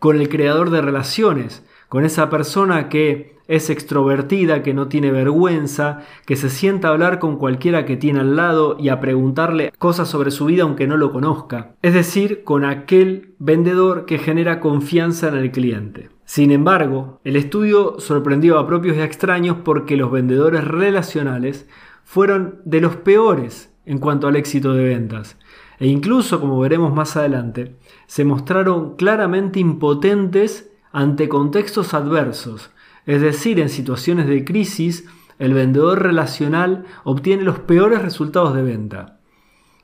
con 0.03 0.21
el 0.21 0.29
creador 0.29 0.71
de 0.71 0.83
relaciones, 0.83 1.65
con 1.89 2.05
esa 2.05 2.29
persona 2.29 2.89
que 2.89 3.37
es 3.47 3.71
extrovertida, 3.71 4.65
que 4.65 4.75
no 4.75 4.89
tiene 4.89 5.13
vergüenza, 5.13 6.01
que 6.27 6.35
se 6.35 6.51
sienta 6.51 6.89
a 6.89 6.91
hablar 6.91 7.21
con 7.21 7.37
cualquiera 7.37 7.85
que 7.85 7.97
tiene 7.97 8.19
al 8.19 8.35
lado 8.35 8.77
y 8.81 8.89
a 8.89 8.99
preguntarle 8.99 9.73
cosas 9.79 10.09
sobre 10.09 10.33
su 10.33 10.47
vida 10.47 10.65
aunque 10.65 10.89
no 10.89 10.97
lo 10.97 11.13
conozca. 11.13 11.77
Es 11.83 11.95
decir, 11.95 12.43
con 12.43 12.65
aquel 12.65 13.37
vendedor 13.39 14.05
que 14.05 14.19
genera 14.19 14.59
confianza 14.59 15.29
en 15.29 15.37
el 15.37 15.53
cliente. 15.53 16.09
Sin 16.25 16.51
embargo, 16.51 17.21
el 17.23 17.37
estudio 17.37 18.01
sorprendió 18.01 18.59
a 18.59 18.67
propios 18.67 18.97
y 18.97 19.01
a 19.03 19.05
extraños 19.05 19.59
porque 19.63 19.97
los 19.97 20.11
vendedores 20.11 20.65
relacionales 20.65 21.69
fueron 22.03 22.59
de 22.65 22.81
los 22.81 22.97
peores 22.97 23.73
en 23.87 23.99
cuanto 23.99 24.27
al 24.27 24.35
éxito 24.35 24.75
de 24.75 24.83
ventas. 24.83 25.39
E 25.79 25.87
incluso, 25.87 26.41
como 26.41 26.61
veremos 26.61 26.93
más 26.95 27.17
adelante, 27.17 27.77
se 28.13 28.27
mostraron 28.27 28.97
claramente 28.97 29.59
impotentes 29.59 30.71
ante 30.93 31.31
contextos 31.31 31.95
adversos, 31.95 32.71
es 33.07 33.23
decir, 33.23 33.59
en 33.59 33.71
situaciones 33.71 34.27
de 34.27 34.45
crisis, 34.45 35.09
el 35.39 35.55
vendedor 35.55 36.03
relacional 36.03 36.85
obtiene 37.05 37.43
los 37.43 37.61
peores 37.61 38.03
resultados 38.03 38.55
de 38.55 38.65
venta. 38.65 39.19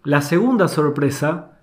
La 0.04 0.20
segunda 0.20 0.68
sorpresa 0.68 1.58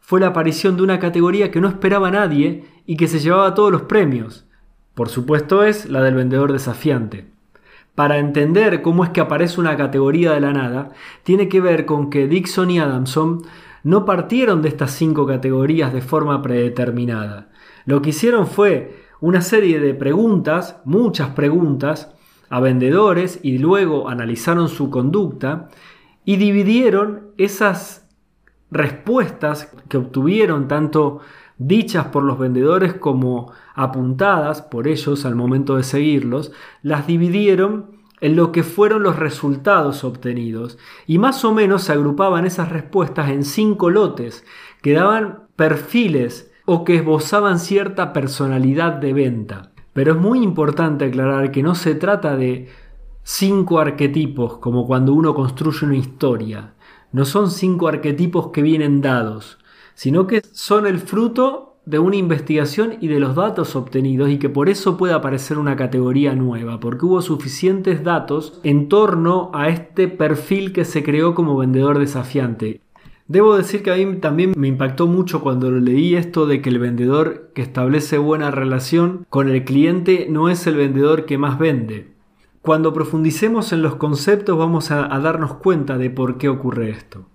fue 0.00 0.18
la 0.18 0.28
aparición 0.28 0.78
de 0.78 0.84
una 0.84 1.00
categoría 1.00 1.50
que 1.50 1.60
no 1.60 1.68
esperaba 1.68 2.10
nadie 2.10 2.64
y 2.86 2.96
que 2.96 3.08
se 3.08 3.18
llevaba 3.18 3.52
todos 3.52 3.70
los 3.70 3.82
premios. 3.82 4.46
Por 4.94 5.10
supuesto 5.10 5.64
es 5.64 5.84
la 5.84 6.02
del 6.02 6.14
vendedor 6.14 6.50
desafiante. 6.50 7.26
Para 7.94 8.16
entender 8.16 8.80
cómo 8.80 9.04
es 9.04 9.10
que 9.10 9.20
aparece 9.20 9.60
una 9.60 9.76
categoría 9.76 10.32
de 10.32 10.40
la 10.40 10.54
nada, 10.54 10.92
tiene 11.24 11.50
que 11.50 11.60
ver 11.60 11.84
con 11.84 12.08
que 12.08 12.26
Dixon 12.26 12.70
y 12.70 12.78
Adamson 12.78 13.42
no 13.86 14.04
partieron 14.04 14.62
de 14.62 14.68
estas 14.68 14.90
cinco 14.90 15.28
categorías 15.28 15.92
de 15.92 16.00
forma 16.00 16.42
predeterminada. 16.42 17.50
Lo 17.84 18.02
que 18.02 18.10
hicieron 18.10 18.48
fue 18.48 19.04
una 19.20 19.42
serie 19.42 19.78
de 19.78 19.94
preguntas, 19.94 20.80
muchas 20.84 21.28
preguntas, 21.28 22.12
a 22.48 22.58
vendedores 22.58 23.38
y 23.44 23.58
luego 23.58 24.08
analizaron 24.08 24.68
su 24.68 24.90
conducta 24.90 25.68
y 26.24 26.34
dividieron 26.34 27.28
esas 27.38 28.08
respuestas 28.72 29.72
que 29.88 29.98
obtuvieron 29.98 30.66
tanto 30.66 31.20
dichas 31.56 32.06
por 32.06 32.24
los 32.24 32.40
vendedores 32.40 32.94
como 32.94 33.52
apuntadas 33.76 34.62
por 34.62 34.88
ellos 34.88 35.24
al 35.24 35.36
momento 35.36 35.76
de 35.76 35.84
seguirlos, 35.84 36.50
las 36.82 37.06
dividieron 37.06 37.95
en 38.20 38.36
lo 38.36 38.52
que 38.52 38.62
fueron 38.62 39.02
los 39.02 39.16
resultados 39.16 40.04
obtenidos 40.04 40.78
y 41.06 41.18
más 41.18 41.44
o 41.44 41.52
menos 41.52 41.84
se 41.84 41.92
agrupaban 41.92 42.46
esas 42.46 42.70
respuestas 42.70 43.30
en 43.30 43.44
cinco 43.44 43.90
lotes 43.90 44.44
que 44.82 44.92
daban 44.92 45.44
perfiles 45.56 46.52
o 46.64 46.84
que 46.84 46.96
esbozaban 46.96 47.58
cierta 47.58 48.12
personalidad 48.12 48.94
de 48.94 49.12
venta. 49.12 49.72
Pero 49.92 50.12
es 50.12 50.18
muy 50.18 50.42
importante 50.42 51.06
aclarar 51.06 51.50
que 51.50 51.62
no 51.62 51.74
se 51.74 51.94
trata 51.94 52.36
de 52.36 52.68
cinco 53.22 53.78
arquetipos 53.78 54.58
como 54.58 54.86
cuando 54.86 55.12
uno 55.12 55.34
construye 55.34 55.86
una 55.86 55.96
historia. 55.96 56.74
No 57.12 57.24
son 57.24 57.50
cinco 57.50 57.88
arquetipos 57.88 58.48
que 58.48 58.62
vienen 58.62 59.00
dados, 59.00 59.58
sino 59.94 60.26
que 60.26 60.42
son 60.52 60.86
el 60.86 60.98
fruto 60.98 61.65
de 61.86 62.00
una 62.00 62.16
investigación 62.16 62.94
y 63.00 63.06
de 63.06 63.20
los 63.20 63.36
datos 63.36 63.76
obtenidos 63.76 64.28
y 64.28 64.38
que 64.38 64.48
por 64.48 64.68
eso 64.68 64.96
puede 64.96 65.14
aparecer 65.14 65.56
una 65.56 65.76
categoría 65.76 66.34
nueva, 66.34 66.80
porque 66.80 67.06
hubo 67.06 67.22
suficientes 67.22 68.02
datos 68.02 68.60
en 68.64 68.88
torno 68.88 69.50
a 69.54 69.68
este 69.68 70.08
perfil 70.08 70.72
que 70.72 70.84
se 70.84 71.04
creó 71.04 71.36
como 71.36 71.56
vendedor 71.56 72.00
desafiante. 72.00 72.80
Debo 73.28 73.56
decir 73.56 73.84
que 73.84 73.92
a 73.92 73.96
mí 73.96 74.16
también 74.16 74.52
me 74.56 74.68
impactó 74.68 75.06
mucho 75.06 75.40
cuando 75.42 75.70
leí 75.70 76.16
esto 76.16 76.46
de 76.46 76.60
que 76.60 76.70
el 76.70 76.80
vendedor 76.80 77.50
que 77.54 77.62
establece 77.62 78.18
buena 78.18 78.50
relación 78.50 79.24
con 79.30 79.48
el 79.48 79.64
cliente 79.64 80.26
no 80.28 80.48
es 80.48 80.66
el 80.66 80.74
vendedor 80.74 81.24
que 81.24 81.38
más 81.38 81.58
vende. 81.58 82.14
Cuando 82.62 82.92
profundicemos 82.92 83.72
en 83.72 83.82
los 83.82 83.94
conceptos 83.94 84.58
vamos 84.58 84.90
a 84.90 85.06
darnos 85.20 85.54
cuenta 85.54 85.98
de 85.98 86.10
por 86.10 86.36
qué 86.36 86.48
ocurre 86.48 86.90
esto. 86.90 87.26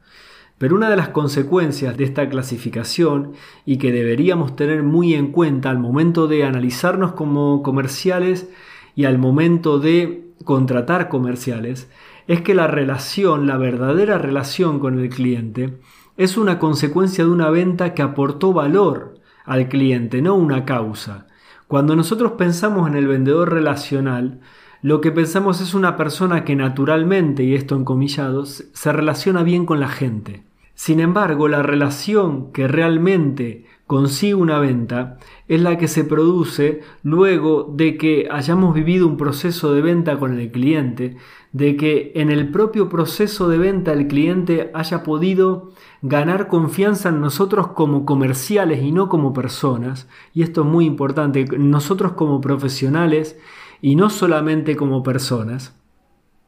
Pero 0.62 0.76
una 0.76 0.92
de 0.92 0.96
las 0.96 1.10
consecuencias 1.10 1.98
de 1.98 2.04
esta 2.04 2.30
clasificación 2.30 3.32
y 3.66 3.78
que 3.78 3.92
deberíamos 3.92 4.56
tener 4.56 4.84
muy 4.84 5.16
en 5.16 5.32
cuenta 5.32 5.72
al 5.72 5.80
momento 5.80 6.28
de 6.28 6.44
analizarnos 6.44 7.14
como 7.14 7.64
comerciales 7.64 8.48
y 8.96 9.06
al 9.06 9.18
momento 9.18 9.80
de 9.80 10.30
contratar 10.46 11.10
comerciales 11.10 11.90
es 12.28 12.42
que 12.42 12.54
la 12.54 12.68
relación, 12.68 13.48
la 13.48 13.58
verdadera 13.58 14.20
relación 14.20 14.78
con 14.78 15.00
el 15.00 15.10
cliente, 15.10 15.80
es 16.16 16.38
una 16.38 16.60
consecuencia 16.60 17.24
de 17.24 17.32
una 17.32 17.50
venta 17.50 17.96
que 17.96 18.04
aportó 18.04 18.54
valor 18.54 19.16
al 19.46 19.68
cliente, 19.68 20.22
no 20.22 20.36
una 20.36 20.64
causa. 20.64 21.26
Cuando 21.66 21.96
nosotros 21.96 22.34
pensamos 22.34 22.88
en 22.88 22.96
el 22.96 23.08
vendedor 23.08 23.52
relacional, 23.52 24.42
lo 24.84 25.02
que 25.02 25.12
pensamos 25.12 25.60
es 25.60 25.74
una 25.74 25.98
persona 25.98 26.44
que 26.44 26.56
naturalmente, 26.56 27.42
y 27.42 27.56
esto 27.56 27.76
en 27.76 27.84
comillados, 27.84 28.66
se 28.74 28.92
relaciona 28.94 29.42
bien 29.42 29.66
con 29.66 29.80
la 29.80 29.90
gente. 29.90 30.51
Sin 30.84 31.00
embargo, 31.00 31.48
la 31.48 31.62
relación 31.62 32.52
que 32.52 32.68
realmente 32.68 33.66
consigue 33.86 34.34
una 34.34 34.58
venta 34.58 35.20
es 35.48 35.62
la 35.62 35.78
que 35.78 35.88
se 35.88 36.04
produce 36.04 36.82
luego 37.04 37.72
de 37.72 37.98
que 37.98 38.28
hayamos 38.32 38.74
vivido 38.74 39.06
un 39.06 39.16
proceso 39.16 39.76
de 39.76 39.84
venta 39.84 40.18
con 40.18 40.40
el 40.40 40.52
cliente, 40.52 41.18
de 41.52 41.78
que 41.78 42.14
en 42.16 42.32
el 42.32 42.50
propio 42.50 42.90
proceso 42.90 43.48
de 43.48 43.60
venta 43.60 43.94
el 43.94 44.08
cliente 44.08 44.72
haya 44.74 45.04
podido 45.04 45.70
ganar 46.02 46.48
confianza 46.48 47.10
en 47.10 47.22
nosotros 47.22 47.68
como 47.74 48.04
comerciales 48.04 48.82
y 48.82 48.92
no 48.92 49.08
como 49.08 49.34
personas, 49.34 50.10
y 50.34 50.42
esto 50.42 50.62
es 50.62 50.68
muy 50.68 50.86
importante, 50.86 51.46
nosotros 51.60 52.14
como 52.14 52.42
profesionales 52.42 53.38
y 53.84 53.96
no 53.96 54.10
solamente 54.10 54.76
como 54.76 55.04
personas, 55.04 55.80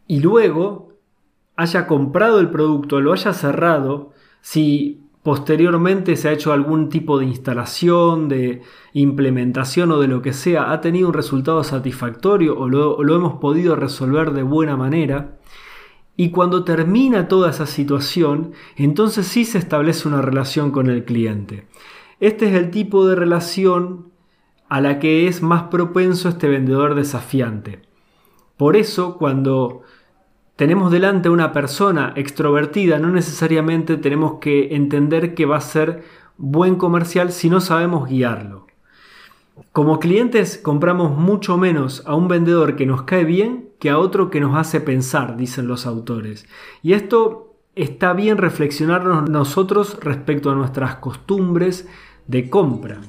y 0.08 0.22
luego 0.22 0.90
haya 1.56 1.86
comprado 1.86 2.40
el 2.40 2.50
producto, 2.50 3.00
lo 3.00 3.14
haya 3.14 3.32
cerrado, 3.32 4.13
si 4.44 5.00
posteriormente 5.24 6.18
se 6.18 6.28
ha 6.28 6.34
hecho 6.34 6.52
algún 6.52 6.90
tipo 6.90 7.18
de 7.18 7.26
instalación, 7.26 8.28
de 8.28 8.62
implementación 8.92 9.90
o 9.92 10.00
de 10.00 10.10
lo 10.10 10.22
que 10.22 10.34
sea, 10.34 10.74
ha 10.74 10.82
tenido 10.82 11.08
un 11.08 11.14
resultado 11.14 11.64
satisfactorio 11.64 12.60
o 12.60 12.68
lo, 12.68 13.16
hemos 13.16 13.40
podido 13.40 13.78
resolver 13.78 14.32
de 14.34 14.44
buena 14.44 14.76
manera. 14.76 15.40
Y 16.18 16.30
cuando 16.32 16.66
termina 16.66 17.30
toda 17.30 17.52
esa 17.52 17.66
situación, 17.66 18.52
entonces 18.76 19.26
sí 19.26 19.46
se 19.46 19.60
establece 19.60 20.10
una 20.10 20.22
relación 20.22 20.72
con 20.72 20.90
el 20.90 21.06
cliente. 21.06 21.66
Este 22.20 22.50
es 22.50 22.56
el 22.56 22.70
tipo 22.70 23.08
de 23.08 23.16
relación 23.16 24.12
a 24.68 24.82
la 24.82 25.00
que 25.00 25.28
es 25.28 25.42
más 25.42 25.64
propenso 25.64 26.28
este 26.28 26.50
vendedor 26.50 26.96
desafiante. 26.96 27.82
Por 28.58 28.76
eso, 28.76 29.18
cuando 29.18 29.83
tenemos 30.64 30.94
delante 30.94 31.28
a 31.28 31.32
una 31.32 31.52
persona 31.52 32.14
extrovertida, 32.16 32.98
no 32.98 33.10
necesariamente 33.10 33.98
tenemos 33.98 34.36
que 34.40 34.74
entender 34.78 35.36
que 35.36 35.46
va 35.46 35.58
a 35.58 35.60
ser 35.60 36.06
buen 36.38 36.78
comercial 36.78 37.34
si 37.34 37.50
no 37.50 37.60
sabemos 37.60 38.08
guiarlo. 38.08 38.68
Como 39.74 40.00
clientes 40.00 40.58
compramos 40.58 41.18
mucho 41.18 41.58
menos 41.58 42.02
a 42.06 42.16
un 42.16 42.30
vendedor 42.30 42.78
que 42.78 42.86
nos 42.86 43.02
cae 43.02 43.26
bien 43.26 43.72
que 43.78 43.90
a 43.90 43.98
otro 43.98 44.30
que 44.30 44.40
nos 44.40 44.56
hace 44.56 44.80
pensar, 44.80 45.36
dicen 45.36 45.68
los 45.68 45.86
autores. 45.86 46.46
Y 46.82 46.94
esto 46.94 47.58
está 47.76 48.14
bien 48.14 48.38
reflexionarnos 48.38 49.30
nosotros 49.30 49.98
respecto 50.00 50.50
a 50.50 50.56
nuestras 50.56 50.96
costumbres 50.96 51.90
de 52.28 52.50
compra. 52.50 53.02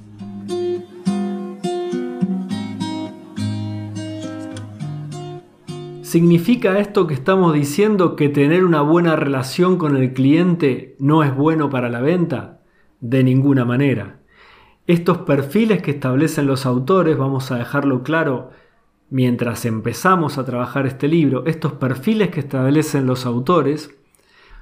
¿Significa 6.14 6.79
esto 6.79 7.09
que 7.09 7.14
estamos 7.14 7.53
diciendo 7.53 8.14
que 8.14 8.29
tener 8.29 8.64
una 8.64 8.83
buena 8.83 9.16
relación 9.16 9.79
con 9.79 9.96
el 9.96 10.12
cliente 10.12 10.94
no 11.00 11.24
es 11.24 11.35
bueno 11.35 11.70
para 11.70 11.88
la 11.88 12.00
venta? 12.00 12.61
De 13.00 13.24
ninguna 13.24 13.64
manera. 13.64 14.20
Estos 14.87 15.18
perfiles 15.18 15.83
que 15.83 15.90
establecen 15.90 16.46
los 16.46 16.66
autores, 16.66 17.18
vamos 17.18 17.50
a 17.50 17.57
dejarlo 17.57 18.05
claro 18.05 18.50
mientras 19.11 19.64
empezamos 19.64 20.38
a 20.38 20.44
trabajar 20.44 20.87
este 20.87 21.09
libro, 21.09 21.46
estos 21.46 21.72
perfiles 21.72 22.29
que 22.29 22.38
establecen 22.38 23.07
los 23.07 23.27
autores 23.27 23.90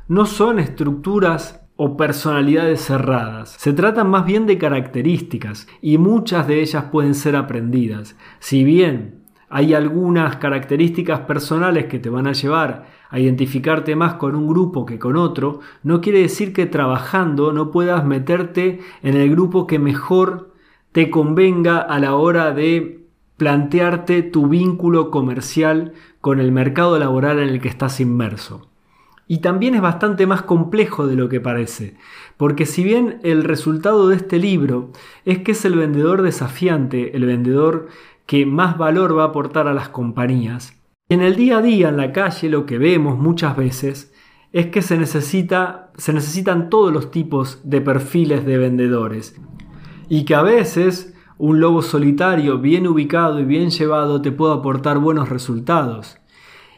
no 0.09 0.25
son 0.25 0.59
estructuras 0.59 1.61
o 1.77 1.99
personalidades 1.99 2.81
cerradas. 2.81 3.51
Se 3.59 3.75
tratan 3.75 4.09
más 4.09 4.25
bien 4.25 4.47
de 4.47 4.57
características 4.57 5.69
y 5.83 5.99
muchas 5.99 6.49
de 6.49 6.63
ellas 6.63 6.85
pueden 6.91 7.15
ser 7.15 7.37
aprendidas. 7.37 8.17
Si 8.39 8.65
bien 8.65 9.22
hay 9.55 9.75
algunas 9.75 10.37
características 10.37 11.21
personales 11.21 11.85
que 11.85 11.99
te 11.99 12.09
van 12.09 12.27
a 12.27 12.33
llevar 12.33 12.87
a 13.11 13.21
identificarte 13.21 13.95
más 13.95 14.15
con 14.15 14.35
un 14.35 14.49
grupo 14.49 14.87
que 14.87 14.99
con 14.99 15.15
otro, 15.15 15.61
no 15.83 16.01
quiere 16.01 16.21
decir 16.21 16.55
que 16.55 16.65
trabajando 16.65 17.53
no 17.53 17.71
puedas 17.71 18.03
meterte 18.07 18.81
en 19.03 19.15
el 19.15 19.31
grupo 19.31 19.67
que 19.67 19.79
mejor 19.79 20.55
te 20.93 21.11
convenga 21.11 21.81
a 21.81 21.99
la 21.99 22.15
hora 22.15 22.53
de 22.53 23.05
plantearte 23.37 24.23
tu 24.23 24.49
vínculo 24.49 25.11
comercial 25.11 25.93
con 26.23 26.41
el 26.41 26.51
mercado 26.51 26.99
laboral 26.99 27.39
en 27.39 27.51
el 27.51 27.61
que 27.61 27.69
estás 27.69 28.01
inmerso. 28.01 28.71
Y 29.29 29.39
también 29.39 29.75
es 29.75 29.81
bastante 29.81 30.27
más 30.27 30.43
complejo 30.43 31.07
de 31.07 31.17
lo 31.17 31.29
que 31.29 31.41
parece, 31.41 31.97
porque 32.37 32.67
si 32.67 32.83
bien 32.83 33.21
el 33.23 33.45
resultado 33.45 34.09
de 34.09 34.17
este 34.17 34.39
libro 34.39 34.93
es 35.25 35.39
que 35.39 35.53
es 35.53 35.65
el 35.65 35.75
vendedor 35.75 36.23
desafiante, 36.23 37.17
el 37.17 37.25
vendedor 37.27 37.89
que 38.33 38.47
más 38.47 38.79
valor 38.79 39.15
va 39.15 39.25
a 39.25 39.27
aportar 39.27 39.69
a 39.69 39.75
las 39.75 39.91
compañías. 39.91 40.73
En 41.11 41.21
el 41.21 41.37
día 41.37 41.59
a 41.59 41.61
día, 41.61 41.91
en 41.91 41.99
la 41.99 42.13
calle, 42.13 42.49
lo 42.49 42.65
que 42.65 42.79
vemos 42.79 43.19
muchas 43.19 43.59
veces 43.59 44.15
es 44.53 44.69
que 44.69 44.81
se, 44.81 44.97
necesita, 44.97 45.91
se 45.99 46.15
necesitan 46.15 46.71
todos 46.71 46.91
los 46.95 47.11
tipos 47.11 47.61
de 47.63 47.83
perfiles 47.83 48.47
de 48.47 48.57
vendedores 48.57 49.39
y 50.09 50.25
que 50.25 50.35
a 50.35 50.41
veces 50.41 51.13
un 51.37 51.61
lobo 51.61 51.83
solitario 51.83 52.57
bien 52.57 52.87
ubicado 52.87 53.39
y 53.39 53.45
bien 53.45 53.69
llevado 53.69 54.23
te 54.23 54.33
puede 54.33 54.55
aportar 54.55 54.97
buenos 54.99 55.29
resultados 55.29 56.17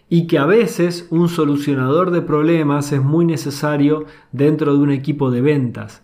y 0.09 0.27
que 0.27 0.39
a 0.39 0.47
veces 0.47 1.07
un 1.11 1.29
solucionador 1.29 2.11
de 2.11 2.23
problemas 2.23 2.91
es 2.91 3.01
muy 3.01 3.25
necesario 3.25 4.07
dentro 4.33 4.75
de 4.75 4.83
un 4.83 4.91
equipo 4.91 5.31
de 5.31 5.41
ventas. 5.41 6.03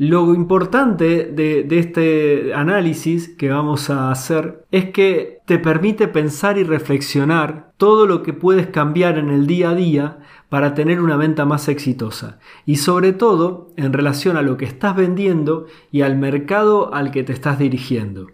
Lo 0.00 0.32
importante 0.32 1.24
de, 1.24 1.66
este 1.76 2.54
análisis 2.54 3.30
que 3.30 3.48
vamos 3.48 3.90
a 3.90 4.12
hacer 4.12 4.64
es 4.70 4.90
que 4.90 5.40
te 5.44 5.58
permite 5.58 6.06
pensar 6.06 6.56
y 6.56 6.62
reflexionar 6.62 7.72
todo 7.78 8.06
lo 8.06 8.22
que 8.22 8.32
puedes 8.32 8.68
cambiar 8.68 9.18
en 9.18 9.28
el 9.28 9.48
día 9.48 9.70
a 9.70 9.74
día 9.74 10.18
para 10.50 10.74
tener 10.74 11.00
una 11.00 11.16
venta 11.16 11.46
más 11.46 11.66
exitosa 11.66 12.38
y 12.64 12.76
sobre 12.76 13.12
todo 13.12 13.72
en 13.76 13.92
relación 13.92 14.36
a 14.36 14.42
lo 14.42 14.56
que 14.56 14.66
estás 14.66 14.94
vendiendo 14.94 15.66
y 15.90 16.02
al 16.02 16.16
mercado 16.16 16.94
al 16.94 17.10
que 17.10 17.24
te 17.24 17.32
estás 17.32 17.58
dirigiendo. 17.58 18.28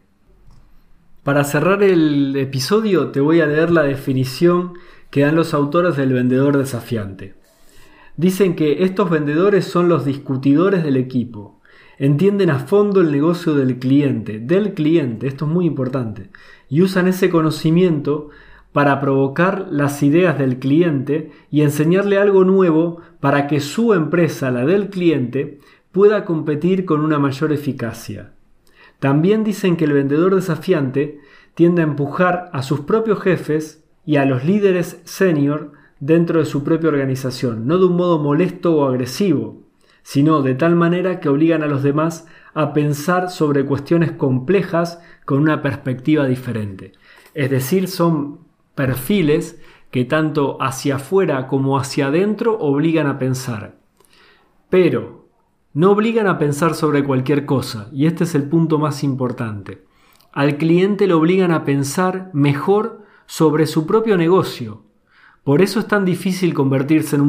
Para 1.22 1.44
cerrar 1.44 1.82
el 1.82 2.36
episodio 2.36 3.06
te 3.06 3.20
voy 3.20 3.40
a 3.40 3.46
leer 3.46 3.70
la 3.70 3.84
definición 3.84 4.74
que 5.08 5.22
dan 5.22 5.34
los 5.34 5.54
autores 5.54 5.96
del 5.96 6.12
vendedor 6.12 6.58
desafiante. 6.58 7.42
Dicen 8.16 8.54
que 8.54 8.84
estos 8.84 9.10
vendedores 9.10 9.64
son 9.64 9.88
los 9.88 10.04
discutidores 10.04 10.84
del 10.84 10.96
equipo. 10.96 11.60
Entienden 11.98 12.50
a 12.50 12.60
fondo 12.60 13.00
el 13.00 13.10
negocio 13.10 13.54
del 13.54 13.78
cliente, 13.78 14.38
del 14.38 14.74
cliente, 14.74 15.26
esto 15.26 15.46
es 15.46 15.50
muy 15.50 15.66
importante, 15.66 16.30
y 16.68 16.82
usan 16.82 17.08
ese 17.08 17.30
conocimiento 17.30 18.30
para 18.72 19.00
provocar 19.00 19.68
las 19.70 20.02
ideas 20.02 20.38
del 20.38 20.58
cliente 20.58 21.30
y 21.50 21.62
enseñarle 21.62 22.18
algo 22.18 22.44
nuevo 22.44 23.00
para 23.20 23.46
que 23.46 23.60
su 23.60 23.94
empresa, 23.94 24.50
la 24.50 24.66
del 24.66 24.90
cliente, 24.90 25.60
pueda 25.92 26.24
competir 26.24 26.84
con 26.84 27.00
una 27.00 27.20
mayor 27.20 27.52
eficacia. 27.52 28.32
También 28.98 29.44
dicen 29.44 29.76
que 29.76 29.84
el 29.84 29.92
vendedor 29.92 30.34
desafiante 30.34 31.20
tiende 31.54 31.82
a 31.82 31.84
empujar 31.84 32.50
a 32.52 32.62
sus 32.62 32.80
propios 32.80 33.20
jefes 33.20 33.84
y 34.04 34.16
a 34.16 34.24
los 34.24 34.44
líderes 34.44 35.00
senior 35.04 35.72
dentro 36.00 36.40
de 36.40 36.46
su 36.46 36.64
propia 36.64 36.90
organización, 36.90 37.66
no 37.66 37.78
de 37.78 37.86
un 37.86 37.96
modo 37.96 38.18
molesto 38.18 38.76
o 38.76 38.84
agresivo, 38.86 39.62
sino 40.02 40.42
de 40.42 40.54
tal 40.54 40.76
manera 40.76 41.18
que 41.18 41.28
obligan 41.28 41.62
a 41.62 41.66
los 41.66 41.82
demás 41.82 42.26
a 42.52 42.72
pensar 42.72 43.30
sobre 43.30 43.64
cuestiones 43.64 44.12
complejas 44.12 45.00
con 45.24 45.38
una 45.38 45.62
perspectiva 45.62 46.26
diferente. 46.26 46.92
Es 47.32 47.50
decir, 47.50 47.88
son 47.88 48.40
perfiles 48.74 49.60
que 49.90 50.04
tanto 50.04 50.60
hacia 50.60 50.96
afuera 50.96 51.46
como 51.46 51.78
hacia 51.78 52.08
adentro 52.08 52.58
obligan 52.58 53.06
a 53.06 53.18
pensar. 53.18 53.76
Pero 54.68 55.28
no 55.72 55.90
obligan 55.90 56.26
a 56.26 56.38
pensar 56.38 56.74
sobre 56.74 57.02
cualquier 57.02 57.46
cosa, 57.46 57.88
y 57.92 58.06
este 58.06 58.24
es 58.24 58.34
el 58.34 58.48
punto 58.48 58.78
más 58.78 59.02
importante. 59.02 59.84
Al 60.32 60.56
cliente 60.56 61.06
le 61.06 61.14
obligan 61.14 61.50
a 61.50 61.64
pensar 61.64 62.30
mejor 62.32 63.04
sobre 63.26 63.66
su 63.66 63.86
propio 63.86 64.16
negocio, 64.16 64.82
por 65.44 65.60
eso 65.60 65.78
es 65.78 65.86
tan 65.86 66.06
difícil 66.06 66.54
convertirse 66.54 67.16
en 67.16 67.22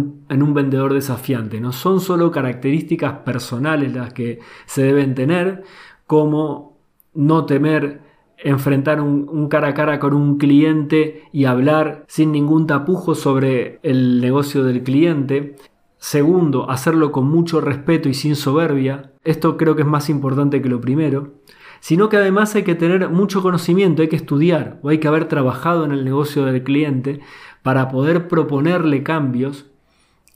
un, 0.44 0.54
vendedor 0.54 0.94
desafiante. 0.94 1.60
No 1.60 1.74
son 1.74 2.00
solo 2.00 2.32
características 2.32 3.20
personales 3.20 3.94
las 3.94 4.14
que 4.14 4.40
se 4.66 4.84
deben 4.84 5.16
tener, 5.16 5.64
como 6.08 6.78
no 7.14 7.46
temer 7.46 8.02
enfrentar 8.38 9.02
un, 9.02 9.28
un, 9.30 9.50
cara 9.50 9.70
a 9.70 9.74
cara 9.74 10.00
con 10.00 10.14
un 10.14 10.38
cliente 10.38 11.24
y 11.34 11.46
hablar 11.46 12.06
sin 12.08 12.32
ningún 12.32 12.68
tapujo 12.68 13.16
sobre 13.16 13.80
el 13.84 14.22
negocio 14.22 14.64
del 14.64 14.84
cliente. 14.84 15.56
Segundo, 15.98 16.70
hacerlo 16.70 17.12
con 17.12 17.28
mucho 17.28 17.60
respeto 17.60 18.08
y 18.08 18.14
sin 18.14 18.38
soberbia. 18.38 19.12
Esto 19.26 19.58
creo 19.58 19.76
que 19.76 19.82
es 19.82 19.88
más 19.88 20.10
importante 20.10 20.62
que 20.62 20.70
lo 20.70 20.80
primero. 20.80 21.34
Sino 21.86 22.10
que 22.10 22.18
además 22.18 22.56
hay 22.56 22.64
que 22.64 22.74
tener 22.74 23.10
mucho 23.10 23.44
conocimiento, 23.44 24.02
hay 24.02 24.08
que 24.08 24.16
estudiar 24.16 24.80
o 24.82 24.90
hay 24.90 24.98
que 24.98 25.08
haber 25.08 25.26
trabajado 25.26 25.86
en 25.86 25.92
el 25.92 26.04
negocio 26.04 26.44
del 26.44 26.64
cliente 26.64 27.20
para 27.62 27.90
poder 27.90 28.28
proponerle 28.28 29.04
cambios. 29.04 29.68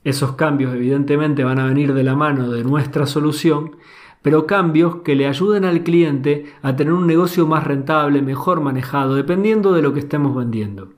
Esos 0.03 0.33
cambios 0.33 0.75
evidentemente 0.75 1.43
van 1.43 1.57
a 1.57 1.65
venir 1.65 1.95
de 1.95 2.03
la 2.03 2.15
mano 2.15 2.51
de 2.51 2.63
nuestra 2.63 3.07
solución, 3.07 3.77
pero 4.21 4.45
cambios 4.45 4.97
que 4.97 5.15
le 5.15 5.25
ayuden 5.25 5.65
al 5.65 5.81
cliente 5.81 6.53
a 6.61 6.75
tener 6.75 6.93
un 6.93 7.07
negocio 7.07 7.47
más 7.47 7.63
rentable, 7.63 8.21
mejor 8.21 8.61
manejado, 8.61 9.15
dependiendo 9.15 9.73
de 9.73 9.81
lo 9.81 9.91
que 9.91 10.01
estemos 10.01 10.35
vendiendo. 10.35 10.89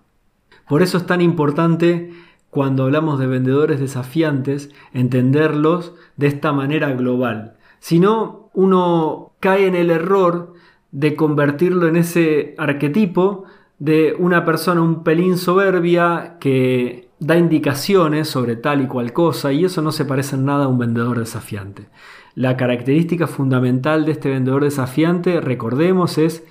Por 0.68 0.82
eso 0.82 0.98
es 0.98 1.06
tan 1.06 1.22
importante 1.22 2.12
cuando 2.50 2.84
hablamos 2.84 3.20
de 3.20 3.28
vendedores 3.28 3.80
desafiantes, 3.80 4.70
entenderlos 4.92 5.94
de 6.18 6.28
esta 6.28 6.52
manera 6.52 6.92
global. 6.92 7.54
Si 7.80 8.02
no, 8.02 8.41
uno 8.54 9.32
cae 9.40 9.68
en 9.68 9.76
el 9.76 9.90
error 9.90 10.54
de 10.92 11.16
convertirlo 11.16 11.88
en 11.88 11.96
ese 11.96 12.56
arquetipo 12.58 13.46
de 13.80 14.16
una 14.18 14.46
persona 14.46 14.82
un 14.82 15.04
pelín 15.04 15.38
soberbia 15.38 16.38
que 16.40 17.10
da 17.20 17.38
indicaciones 17.38 18.28
sobre 18.28 18.56
tal 18.56 18.82
y 18.82 18.88
cual 18.88 19.14
cosa 19.14 19.52
y 19.52 19.66
eso 19.66 19.82
no 19.82 19.92
se 19.92 20.06
parece 20.06 20.36
en 20.36 20.46
nada 20.46 20.66
a 20.66 20.68
un 20.68 20.78
vendedor 20.78 21.20
desafiante. 21.20 21.88
La 22.36 22.58
característica 22.58 23.28
fundamental 23.28 24.06
de 24.06 24.14
este 24.14 24.30
vendedor 24.30 24.64
desafiante, 24.64 25.42
recordemos, 25.42 26.18
es 26.18 26.44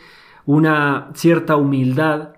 una 0.46 1.10
cierta 1.14 1.56
humildad 1.56 2.34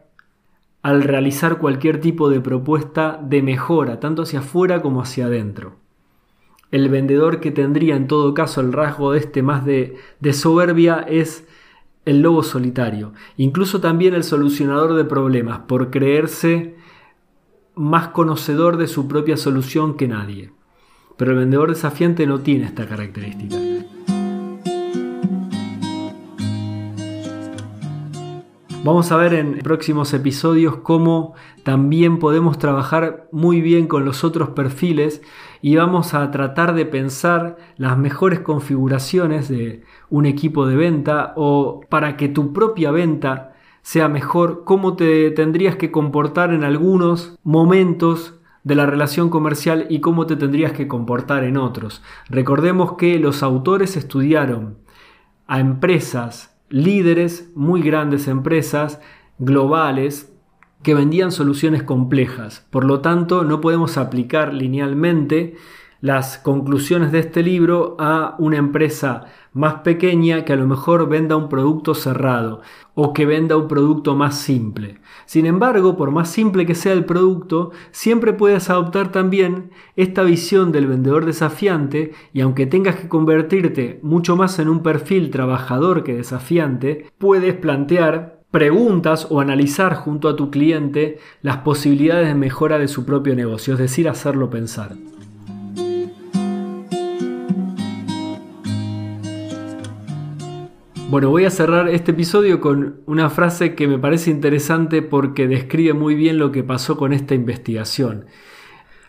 al 0.82 1.02
realizar 1.02 1.58
cualquier 1.58 2.00
tipo 2.00 2.28
de 2.28 2.40
propuesta 2.40 3.20
de 3.22 3.42
mejora, 3.42 4.00
tanto 4.00 4.22
hacia 4.22 4.40
afuera 4.40 4.82
como 4.82 5.02
hacia 5.02 5.26
adentro. 5.26 5.81
El 6.72 6.88
vendedor 6.88 7.38
que 7.38 7.50
tendría 7.50 7.94
en 7.94 8.08
todo 8.08 8.34
caso 8.34 8.60
el 8.60 8.72
rasgo 8.72 9.12
de 9.12 9.20
este 9.20 9.42
más 9.42 9.64
de, 9.64 9.98
soberbia 10.32 11.06
es 11.06 11.46
el 12.06 12.22
lobo 12.22 12.42
solitario, 12.42 13.12
incluso 13.36 13.80
también 13.80 14.14
el 14.14 14.24
solucionador 14.24 14.94
de 14.94 15.04
problemas, 15.04 15.60
por 15.68 15.90
creerse 15.90 16.74
más 17.76 18.08
conocedor 18.08 18.78
de 18.78 18.88
su 18.88 19.06
propia 19.06 19.36
solución 19.36 19.96
que 19.96 20.08
nadie. 20.08 20.50
Pero 21.16 21.32
el 21.32 21.38
vendedor 21.38 21.68
desafiante 21.68 22.26
no 22.26 22.40
tiene 22.40 22.64
esta 22.64 22.88
característica. 22.88 23.71
Vamos 28.84 29.12
a 29.12 29.16
ver 29.16 29.32
en 29.34 29.60
próximos 29.60 30.12
episodios 30.12 30.78
cómo 30.78 31.34
también 31.62 32.18
podemos 32.18 32.58
trabajar 32.58 33.28
muy 33.30 33.60
bien 33.60 33.86
con 33.86 34.04
los 34.04 34.24
otros 34.24 34.50
perfiles 34.50 35.22
y 35.60 35.76
vamos 35.76 36.14
a 36.14 36.32
tratar 36.32 36.74
de 36.74 36.84
pensar 36.84 37.58
las 37.76 37.96
mejores 37.96 38.40
configuraciones 38.40 39.48
de 39.48 39.84
un 40.10 40.26
equipo 40.26 40.66
de 40.66 40.74
venta 40.74 41.32
o 41.36 41.82
para 41.88 42.16
que 42.16 42.28
tu 42.28 42.52
propia 42.52 42.90
venta 42.90 43.52
sea 43.82 44.08
mejor, 44.08 44.64
cómo 44.64 44.96
te 44.96 45.30
tendrías 45.30 45.76
que 45.76 45.92
comportar 45.92 46.52
en 46.52 46.64
algunos 46.64 47.38
momentos 47.44 48.34
de 48.64 48.74
la 48.74 48.86
relación 48.86 49.30
comercial 49.30 49.86
y 49.90 50.00
cómo 50.00 50.26
te 50.26 50.34
tendrías 50.34 50.72
que 50.72 50.88
comportar 50.88 51.44
en 51.44 51.56
otros. 51.56 52.02
Recordemos 52.28 52.94
que 52.94 53.20
los 53.20 53.44
autores 53.44 53.96
estudiaron 53.96 54.78
a 55.46 55.60
empresas, 55.60 56.51
líderes, 56.72 57.52
muy 57.54 57.82
grandes 57.82 58.26
empresas, 58.26 59.00
globales, 59.38 60.32
que 60.82 60.94
vendían 60.94 61.30
soluciones 61.30 61.82
complejas. 61.82 62.66
Por 62.70 62.84
lo 62.84 63.00
tanto, 63.00 63.44
no 63.44 63.60
podemos 63.60 63.98
aplicar 63.98 64.52
linealmente 64.52 65.54
las 66.00 66.38
conclusiones 66.38 67.12
de 67.12 67.20
este 67.20 67.42
libro 67.42 67.96
a 68.00 68.34
una 68.38 68.56
empresa 68.56 69.26
más 69.52 69.76
pequeña 69.82 70.44
que 70.44 70.52
a 70.52 70.56
lo 70.56 70.66
mejor 70.66 71.08
venda 71.08 71.36
un 71.36 71.48
producto 71.48 71.94
cerrado 71.94 72.62
o 72.94 73.12
que 73.12 73.26
venda 73.26 73.56
un 73.56 73.68
producto 73.68 74.14
más 74.14 74.38
simple. 74.38 74.98
Sin 75.26 75.46
embargo, 75.46 75.96
por 75.96 76.10
más 76.10 76.30
simple 76.30 76.66
que 76.66 76.74
sea 76.74 76.92
el 76.92 77.04
producto, 77.04 77.70
siempre 77.90 78.32
puedes 78.32 78.70
adoptar 78.70 79.12
también 79.12 79.70
esta 79.96 80.22
visión 80.22 80.72
del 80.72 80.86
vendedor 80.86 81.24
desafiante 81.24 82.12
y 82.32 82.40
aunque 82.40 82.66
tengas 82.66 82.96
que 82.96 83.08
convertirte 83.08 83.98
mucho 84.02 84.36
más 84.36 84.58
en 84.58 84.68
un 84.68 84.82
perfil 84.82 85.30
trabajador 85.30 86.04
que 86.04 86.14
desafiante, 86.14 87.06
puedes 87.18 87.54
plantear 87.54 88.42
preguntas 88.50 89.26
o 89.30 89.40
analizar 89.40 89.94
junto 89.94 90.28
a 90.28 90.36
tu 90.36 90.50
cliente 90.50 91.18
las 91.40 91.58
posibilidades 91.58 92.28
de 92.28 92.34
mejora 92.34 92.78
de 92.78 92.86
su 92.86 93.06
propio 93.06 93.34
negocio, 93.34 93.74
es 93.74 93.80
decir, 93.80 94.08
hacerlo 94.08 94.50
pensar. 94.50 94.92
Bueno, 101.12 101.28
voy 101.28 101.44
a 101.44 101.50
cerrar 101.50 101.90
este 101.90 102.12
episodio 102.12 102.58
con 102.62 103.02
una 103.04 103.28
frase 103.28 103.74
que 103.74 103.86
me 103.86 103.98
parece 103.98 104.30
interesante 104.30 105.02
porque 105.02 105.46
describe 105.46 105.92
muy 105.92 106.14
bien 106.14 106.38
lo 106.38 106.52
que 106.52 106.64
pasó 106.64 106.96
con 106.96 107.12
esta 107.12 107.34
investigación. 107.34 108.24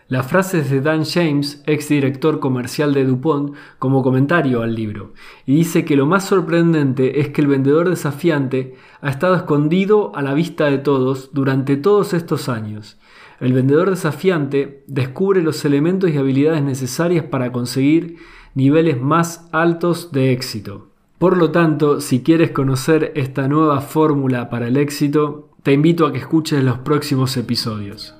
La 0.08 0.22
frase 0.22 0.58
es 0.58 0.70
de 0.70 0.82
Dan 0.82 1.06
James, 1.06 1.62
ex 1.66 1.88
director 1.88 2.40
comercial 2.40 2.92
de 2.92 3.06
DuPont, 3.06 3.54
como 3.78 4.02
comentario 4.02 4.60
al 4.60 4.74
libro, 4.74 5.14
y 5.46 5.54
dice 5.54 5.86
que 5.86 5.96
lo 5.96 6.04
más 6.04 6.26
sorprendente 6.26 7.20
es 7.20 7.30
que 7.30 7.40
el 7.40 7.46
vendedor 7.46 7.88
desafiante 7.88 8.74
ha 9.00 9.08
estado 9.08 9.34
escondido 9.34 10.14
a 10.14 10.20
la 10.20 10.34
vista 10.34 10.66
de 10.66 10.76
todos 10.76 11.30
durante 11.32 11.78
todos 11.78 12.12
estos 12.12 12.50
años. 12.50 12.98
El 13.40 13.54
vendedor 13.54 13.88
desafiante 13.88 14.84
descubre 14.86 15.42
los 15.42 15.64
elementos 15.64 16.10
y 16.10 16.18
habilidades 16.18 16.62
necesarias 16.62 17.24
para 17.24 17.50
conseguir 17.50 18.18
niveles 18.54 19.00
más 19.00 19.48
altos 19.52 20.12
de 20.12 20.32
éxito. 20.32 20.90
Por 21.24 21.38
lo 21.38 21.50
tanto, 21.52 22.02
si 22.02 22.22
quieres 22.22 22.50
conocer 22.50 23.12
esta 23.14 23.48
nueva 23.48 23.80
fórmula 23.80 24.50
para 24.50 24.68
el 24.68 24.76
éxito, 24.76 25.48
te 25.62 25.72
invito 25.72 26.06
a 26.06 26.12
que 26.12 26.18
escuches 26.18 26.62
los 26.62 26.80
próximos 26.80 27.34
episodios. 27.38 28.14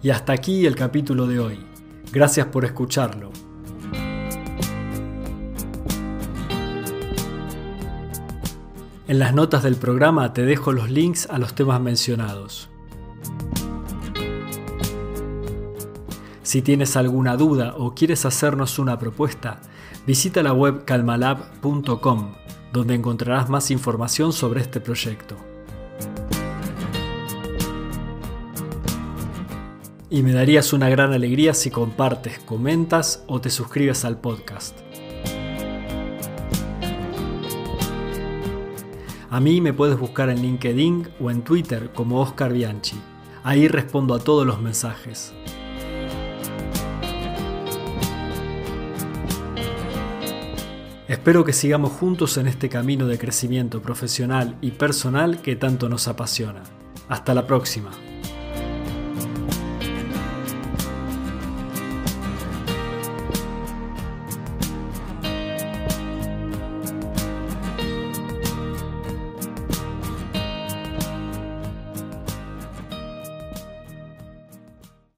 Y 0.00 0.10
hasta 0.10 0.32
aquí 0.32 0.66
el 0.66 0.76
capítulo 0.76 1.26
de 1.26 1.40
hoy. 1.40 1.58
Gracias 2.12 2.46
por 2.46 2.64
escucharlo. 2.64 3.32
En 9.08 9.18
las 9.18 9.34
notas 9.34 9.64
del 9.64 9.74
programa 9.74 10.32
te 10.32 10.44
dejo 10.44 10.70
los 10.70 10.92
links 10.92 11.28
a 11.28 11.38
los 11.38 11.56
temas 11.56 11.80
mencionados. 11.80 12.69
Si 16.50 16.62
tienes 16.62 16.96
alguna 16.96 17.36
duda 17.36 17.76
o 17.78 17.94
quieres 17.94 18.24
hacernos 18.24 18.80
una 18.80 18.98
propuesta, 18.98 19.60
visita 20.04 20.42
la 20.42 20.52
web 20.52 20.84
calmalab.com, 20.84 22.32
donde 22.72 22.94
encontrarás 22.96 23.48
más 23.48 23.70
información 23.70 24.32
sobre 24.32 24.60
este 24.60 24.80
proyecto. 24.80 25.36
y 30.12 30.24
me 30.24 30.32
darías 30.32 30.72
una 30.72 30.88
gran 30.88 31.12
alegría 31.12 31.54
si 31.54 31.70
compartes, 31.70 32.40
comentas 32.40 33.22
o 33.28 33.40
te 33.40 33.48
suscribes 33.48 34.04
al 34.04 34.20
podcast. 34.20 34.76
A 39.30 39.38
mí 39.38 39.60
me 39.60 39.72
puedes 39.72 39.96
buscar 39.96 40.30
en 40.30 40.42
LinkedIn 40.42 41.10
o 41.20 41.30
en 41.30 41.42
Twitter 41.42 41.92
como 41.94 42.20
Oscar 42.20 42.52
Bianchi. 42.52 42.96
Ahí 43.44 43.68
respondo 43.68 44.14
a 44.14 44.18
todos 44.18 44.44
los 44.44 44.60
mensajes. 44.60 45.32
Espero 51.20 51.44
que 51.44 51.52
sigamos 51.52 51.92
juntos 51.92 52.38
en 52.38 52.46
este 52.46 52.70
camino 52.70 53.06
de 53.06 53.18
crecimiento 53.18 53.82
profesional 53.82 54.56
y 54.62 54.70
personal 54.70 55.42
que 55.42 55.54
tanto 55.54 55.90
nos 55.90 56.08
apasiona. 56.08 56.62
Hasta 57.10 57.34
la 57.34 57.46
próxima. 57.46 57.90